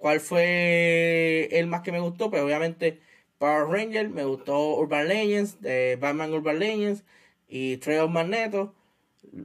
¿Cuál 0.04 0.20
fue 0.20 1.48
el 1.50 1.66
más 1.66 1.80
que 1.80 1.90
me 1.90 1.98
gustó? 1.98 2.28
Pues 2.28 2.42
obviamente 2.42 3.00
Power 3.38 3.68
Ranger, 3.68 4.10
me 4.10 4.26
gustó 4.26 4.76
Urban 4.76 5.08
Legends, 5.08 5.62
de 5.62 5.96
Batman 5.98 6.34
Urban 6.34 6.58
Legends 6.58 7.04
y 7.48 7.78
Trail 7.78 8.00
of 8.00 8.10
Magneto, 8.10 8.74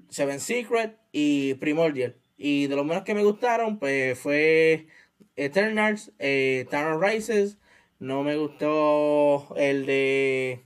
Seven 0.10 0.42
Secret 0.42 0.98
y 1.14 1.54
Primordial. 1.54 2.18
Y 2.40 2.68
de 2.68 2.76
los 2.76 2.86
menos 2.86 3.04
que 3.04 3.14
me 3.14 3.24
gustaron, 3.24 3.80
pues 3.80 4.18
fue 4.18 4.88
Eternals, 5.36 6.12
eh, 6.20 6.66
Town 6.72 7.02
Rises, 7.02 7.58
no 8.00 8.24
me 8.24 8.38
gustó 8.38 9.56
el 9.58 9.86
de 9.86 10.64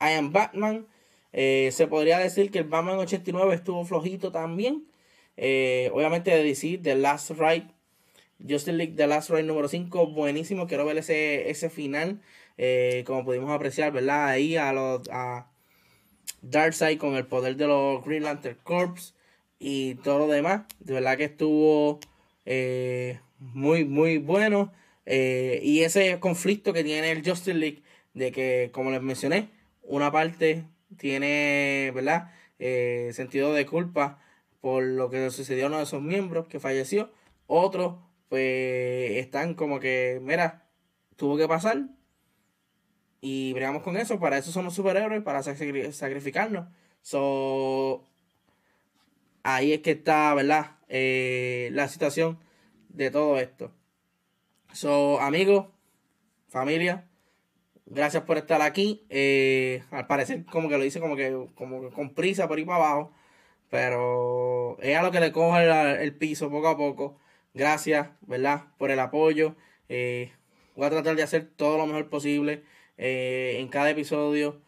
I 0.00 0.14
Am 0.14 0.32
Batman. 0.32 0.86
Eh, 1.32 1.70
se 1.72 1.86
podría 1.86 2.18
decir 2.18 2.50
que 2.50 2.58
el 2.58 2.64
Batman 2.64 2.98
89 2.98 3.54
estuvo 3.54 3.84
flojito 3.84 4.32
también. 4.32 4.86
Eh, 5.36 5.90
obviamente 5.94 6.30
de 6.30 6.42
DC, 6.42 6.78
The 6.78 6.96
Last 6.96 7.30
Ride 7.30 7.68
Justin 8.48 8.78
League 8.78 8.94
The 8.96 9.06
Last 9.06 9.30
Ride 9.30 9.44
número 9.44 9.68
5, 9.68 10.08
buenísimo. 10.08 10.66
Quiero 10.66 10.84
ver 10.84 10.98
ese, 10.98 11.50
ese 11.50 11.70
final. 11.70 12.20
Eh, 12.58 13.04
como 13.06 13.24
pudimos 13.24 13.50
apreciar, 13.50 13.92
¿verdad? 13.92 14.28
Ahí 14.28 14.56
a 14.56 14.72
los 14.72 15.08
a 15.10 15.50
Darkseid 16.42 16.98
con 16.98 17.16
el 17.16 17.26
poder 17.26 17.56
de 17.56 17.66
los 17.66 18.04
Green 18.04 18.22
Lantern 18.22 18.58
Corps 18.62 19.14
y 19.60 19.94
todo 19.96 20.18
lo 20.18 20.26
demás. 20.26 20.62
De 20.80 20.94
verdad 20.94 21.16
que 21.16 21.24
estuvo 21.24 22.00
eh, 22.46 23.20
muy, 23.38 23.84
muy 23.84 24.18
bueno. 24.18 24.72
Eh, 25.06 25.60
y 25.62 25.82
ese 25.82 26.18
conflicto 26.18 26.72
que 26.72 26.82
tiene 26.82 27.12
el 27.12 27.22
Justin 27.24 27.60
League, 27.60 27.82
de 28.14 28.32
que, 28.32 28.70
como 28.72 28.90
les 28.90 29.02
mencioné, 29.02 29.50
una 29.82 30.10
parte 30.10 30.64
tiene, 30.98 31.92
¿verdad? 31.94 32.32
sentido 33.12 33.54
de 33.54 33.64
culpa 33.64 34.20
por 34.60 34.82
lo 34.82 35.08
que 35.08 35.30
sucedió 35.30 35.64
a 35.64 35.68
uno 35.68 35.78
de 35.78 35.86
sus 35.86 36.02
miembros 36.02 36.46
que 36.48 36.60
falleció. 36.60 37.10
Otro 37.46 38.10
pues 38.30 39.16
están 39.16 39.54
como 39.54 39.80
que, 39.80 40.20
mira, 40.22 40.64
tuvo 41.16 41.36
que 41.36 41.48
pasar. 41.48 41.88
Y 43.20 43.52
bregamos 43.52 43.82
con 43.82 43.96
eso. 43.96 44.18
Para 44.20 44.38
eso 44.38 44.52
somos 44.52 44.74
superhéroes, 44.74 45.22
para 45.22 45.42
sacrificarnos. 45.42 46.68
So, 47.02 48.04
ahí 49.42 49.72
es 49.72 49.80
que 49.80 49.92
está, 49.92 50.34
¿verdad? 50.34 50.76
Eh, 50.88 51.70
la 51.72 51.88
situación 51.88 52.38
de 52.88 53.10
todo 53.10 53.38
esto. 53.38 53.72
So, 54.72 55.20
amigos, 55.20 55.66
familia, 56.48 57.08
gracias 57.86 58.24
por 58.24 58.38
estar 58.38 58.62
aquí. 58.62 59.06
Eh, 59.08 59.82
al 59.90 60.06
parecer, 60.06 60.44
como 60.46 60.68
que 60.68 60.78
lo 60.78 60.84
hice 60.84 61.00
como 61.00 61.16
que, 61.16 61.46
como 61.54 61.90
con 61.90 62.14
prisa 62.14 62.48
por 62.48 62.58
ir 62.58 62.66
para 62.66 62.84
abajo. 62.84 63.12
Pero 63.70 64.78
es 64.80 64.96
a 64.96 65.02
lo 65.02 65.12
que 65.12 65.20
le 65.20 65.32
coge 65.32 65.64
el 66.02 66.14
piso 66.16 66.50
poco 66.50 66.68
a 66.68 66.76
poco. 66.76 67.18
Gracias, 67.54 68.08
¿verdad? 68.22 68.64
Por 68.78 68.90
el 68.90 68.98
apoyo. 68.98 69.54
Eh, 69.88 70.32
voy 70.74 70.86
a 70.86 70.90
tratar 70.90 71.14
de 71.16 71.22
hacer 71.22 71.48
todo 71.56 71.78
lo 71.78 71.86
mejor 71.86 72.08
posible 72.08 72.64
en 72.96 73.68
cada 73.68 73.90
episodio. 73.90 74.60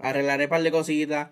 Arreglaré 0.00 0.44
un 0.44 0.50
par 0.50 0.62
de 0.62 0.70
cositas. 0.70 1.30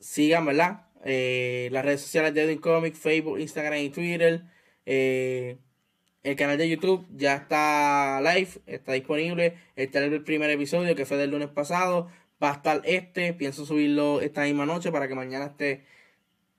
Sigan, 0.00 0.46
¿verdad? 0.46 0.84
las 1.04 1.84
redes 1.84 2.02
sociales 2.02 2.34
de 2.34 2.42
Edwin 2.42 2.58
Comics, 2.58 2.98
Facebook, 2.98 3.38
Instagram 3.38 3.78
y 3.78 3.90
Twitter. 3.90 4.42
el 4.84 6.36
canal 6.36 6.58
de 6.58 6.68
YouTube 6.68 7.06
ya 7.16 7.36
está 7.36 8.20
live, 8.20 8.50
está 8.66 8.92
disponible. 8.92 9.54
Está 9.76 10.04
el 10.04 10.22
primer 10.22 10.50
episodio 10.50 10.94
que 10.94 11.06
fue 11.06 11.16
del 11.16 11.30
lunes 11.30 11.48
pasado. 11.48 12.08
Va 12.42 12.50
a 12.50 12.54
estar 12.54 12.82
este. 12.84 13.32
Pienso 13.32 13.64
subirlo 13.64 14.20
esta 14.20 14.42
misma 14.42 14.66
noche 14.66 14.92
para 14.92 15.08
que 15.08 15.14
mañana 15.14 15.46
esté 15.46 15.84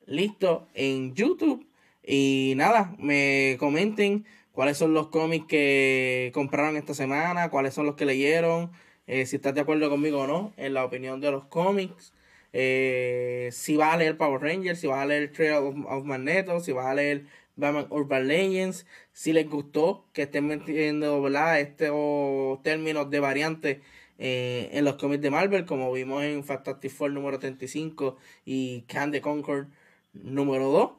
listo 0.09 0.67
en 0.73 1.13
YouTube. 1.15 1.65
Y 2.03 2.53
nada, 2.55 2.95
me 2.97 3.55
comenten 3.59 4.25
cuáles 4.51 4.77
son 4.77 4.93
los 4.93 5.07
cómics 5.07 5.45
que 5.47 6.31
compraron 6.33 6.75
esta 6.75 6.93
semana, 6.93 7.49
cuáles 7.49 7.73
son 7.73 7.85
los 7.85 7.95
que 7.95 8.05
leyeron, 8.05 8.71
eh, 9.07 9.25
si 9.25 9.37
estás 9.37 9.53
de 9.53 9.61
acuerdo 9.61 9.89
conmigo 9.89 10.21
o 10.21 10.27
no 10.27 10.53
en 10.57 10.73
la 10.73 10.83
opinión 10.83 11.21
de 11.21 11.31
los 11.31 11.45
cómics. 11.45 12.13
Eh, 12.53 13.49
si 13.51 13.77
vas 13.77 13.93
a 13.93 13.97
leer 13.97 14.17
Power 14.17 14.41
Rangers, 14.41 14.79
si 14.79 14.87
vas 14.87 14.99
a 14.99 15.05
leer 15.05 15.31
Trail 15.31 15.53
of, 15.87 16.05
Magneto, 16.05 16.59
si 16.59 16.71
vas 16.71 16.87
a 16.87 16.95
leer 16.95 17.25
Batman 17.55 17.87
Urban 17.89 18.27
Legends, 18.27 18.85
si 19.11 19.33
les 19.33 19.47
gustó 19.49 20.05
que 20.13 20.23
estén 20.23 20.47
metiendo 20.47 21.21
¿verdad? 21.21 21.59
estos 21.59 22.61
términos 22.63 23.09
de 23.09 23.19
variantes 23.19 23.77
eh, 24.17 24.69
en 24.73 24.85
los 24.85 24.95
cómics 24.95 25.21
de 25.21 25.29
Marvel, 25.29 25.65
como 25.65 25.91
vimos 25.93 26.23
en 26.23 26.43
Fantastic 26.43 26.91
Four 26.91 27.11
número 27.11 27.39
35 27.39 28.17
y 28.45 28.81
Candy 28.83 29.21
Concord 29.21 29.67
número 30.13 30.69
2. 30.71 30.91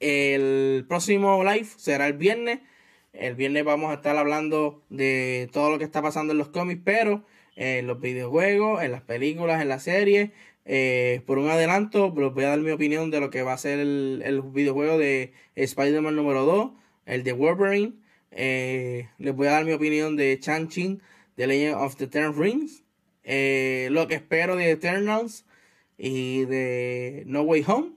El 0.00 0.84
próximo 0.88 1.42
live 1.44 1.66
será 1.76 2.06
el 2.06 2.14
viernes. 2.14 2.60
El 3.12 3.34
viernes 3.34 3.64
vamos 3.64 3.90
a 3.90 3.94
estar 3.94 4.16
hablando 4.16 4.82
de 4.90 5.48
todo 5.52 5.70
lo 5.70 5.78
que 5.78 5.84
está 5.84 6.02
pasando 6.02 6.32
en 6.32 6.38
los 6.38 6.48
cómics, 6.48 6.82
pero 6.84 7.24
en 7.56 7.86
los 7.86 8.00
videojuegos, 8.00 8.82
en 8.82 8.92
las 8.92 9.02
películas, 9.02 9.60
en 9.62 9.68
las 9.68 9.82
series. 9.82 10.30
Eh, 10.64 11.22
por 11.26 11.38
un 11.38 11.48
adelanto, 11.48 12.12
les 12.16 12.32
voy 12.32 12.44
a 12.44 12.48
dar 12.48 12.60
mi 12.60 12.70
opinión 12.70 13.10
de 13.10 13.20
lo 13.20 13.30
que 13.30 13.42
va 13.42 13.54
a 13.54 13.58
ser 13.58 13.78
el, 13.80 14.42
videojuego 14.52 14.98
de 14.98 15.32
Spider-Man 15.56 16.16
número 16.16 16.44
2, 16.44 16.70
el 17.06 17.24
de 17.24 17.32
Wolverine. 17.32 17.94
Eh, 18.30 19.08
les 19.18 19.34
voy 19.34 19.48
a 19.48 19.52
dar 19.52 19.64
mi 19.64 19.72
opinión 19.72 20.16
de 20.16 20.38
Chan-Chin, 20.38 21.02
The 21.36 21.46
Legend 21.46 21.76
of 21.76 21.96
the 21.96 22.06
Ten 22.06 22.36
Rings. 22.36 22.84
Eh, 23.24 23.88
lo 23.90 24.06
que 24.06 24.14
espero 24.14 24.56
de 24.56 24.70
Eternals 24.70 25.46
y 25.98 26.44
de 26.44 27.24
No 27.26 27.42
Way 27.42 27.64
Home. 27.66 27.90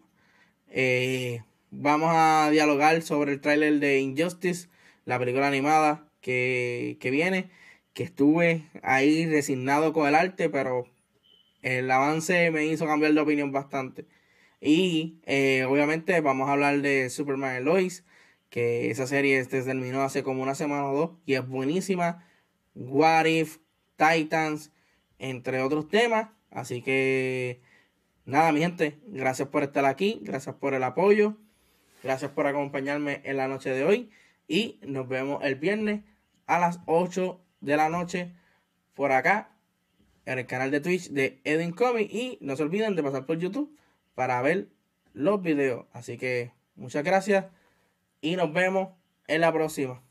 Vamos 1.71 2.09
a 2.11 2.49
dialogar 2.51 2.99
sobre 3.03 3.33
el 3.33 3.41
tráiler 3.41 3.79
de 3.79 3.99
Injustice, 3.99 4.69
la 5.05 5.19
película 5.19 5.47
animada 5.47 6.09
que, 6.19 6.97
viene, 7.11 7.51
que 7.93 8.03
estuve 8.03 8.69
ahí 8.83 9.25
resignado 9.25 9.93
con 9.93 10.07
el 10.07 10.15
arte, 10.15 10.49
pero 10.49 10.85
el 11.61 11.89
avance 11.91 12.51
me 12.51 12.65
hizo 12.65 12.85
cambiar 12.85 13.13
de 13.13 13.21
opinión 13.21 13.51
bastante. 13.51 14.05
Y 14.61 15.19
eh, 15.25 15.65
obviamente 15.67 16.19
vamos 16.21 16.49
a 16.49 16.53
hablar 16.53 16.81
de 16.81 17.09
Superman 17.09 17.61
y 17.61 17.65
Lois, 17.65 18.05
que 18.49 18.89
esa 18.91 19.07
serie 19.07 19.43
se 19.43 19.63
terminó 19.63 20.01
hace 20.01 20.23
como 20.23 20.43
una 20.43 20.55
semana 20.55 20.89
o 20.89 20.95
dos 20.95 21.11
y 21.25 21.35
es 21.35 21.47
buenísima. 21.47 22.25
What 22.75 23.25
If, 23.25 23.57
Titans, 23.97 24.71
entre 25.17 25.61
otros 25.61 25.87
temas. 25.87 26.29
Así 26.51 26.81
que 26.81 27.61
nada, 28.25 28.51
mi 28.51 28.59
gente, 28.59 28.99
gracias 29.07 29.49
por 29.49 29.63
estar 29.63 29.85
aquí, 29.85 30.19
gracias 30.23 30.55
por 30.55 30.73
el 30.73 30.83
apoyo. 30.83 31.37
Gracias 32.03 32.31
por 32.31 32.47
acompañarme 32.47 33.21
en 33.25 33.37
la 33.37 33.47
noche 33.49 33.71
de 33.71 33.83
hoy 33.83 34.09
y 34.47 34.79
nos 34.83 35.07
vemos 35.07 35.43
el 35.43 35.55
viernes 35.55 36.01
a 36.47 36.57
las 36.59 36.79
8 36.85 37.41
de 37.61 37.77
la 37.77 37.89
noche 37.89 38.33
por 38.93 39.11
acá 39.11 39.51
en 40.25 40.39
el 40.39 40.45
canal 40.45 40.71
de 40.71 40.79
Twitch 40.79 41.09
de 41.09 41.41
Edwin 41.43 41.71
Comic 41.71 42.11
y 42.11 42.37
no 42.41 42.55
se 42.55 42.63
olviden 42.63 42.95
de 42.95 43.03
pasar 43.03 43.25
por 43.25 43.37
YouTube 43.37 43.75
para 44.15 44.41
ver 44.41 44.67
los 45.13 45.41
videos. 45.41 45.85
Así 45.91 46.17
que 46.17 46.51
muchas 46.75 47.03
gracias 47.03 47.45
y 48.21 48.35
nos 48.35 48.53
vemos 48.53 48.89
en 49.27 49.41
la 49.41 49.51
próxima. 49.51 50.01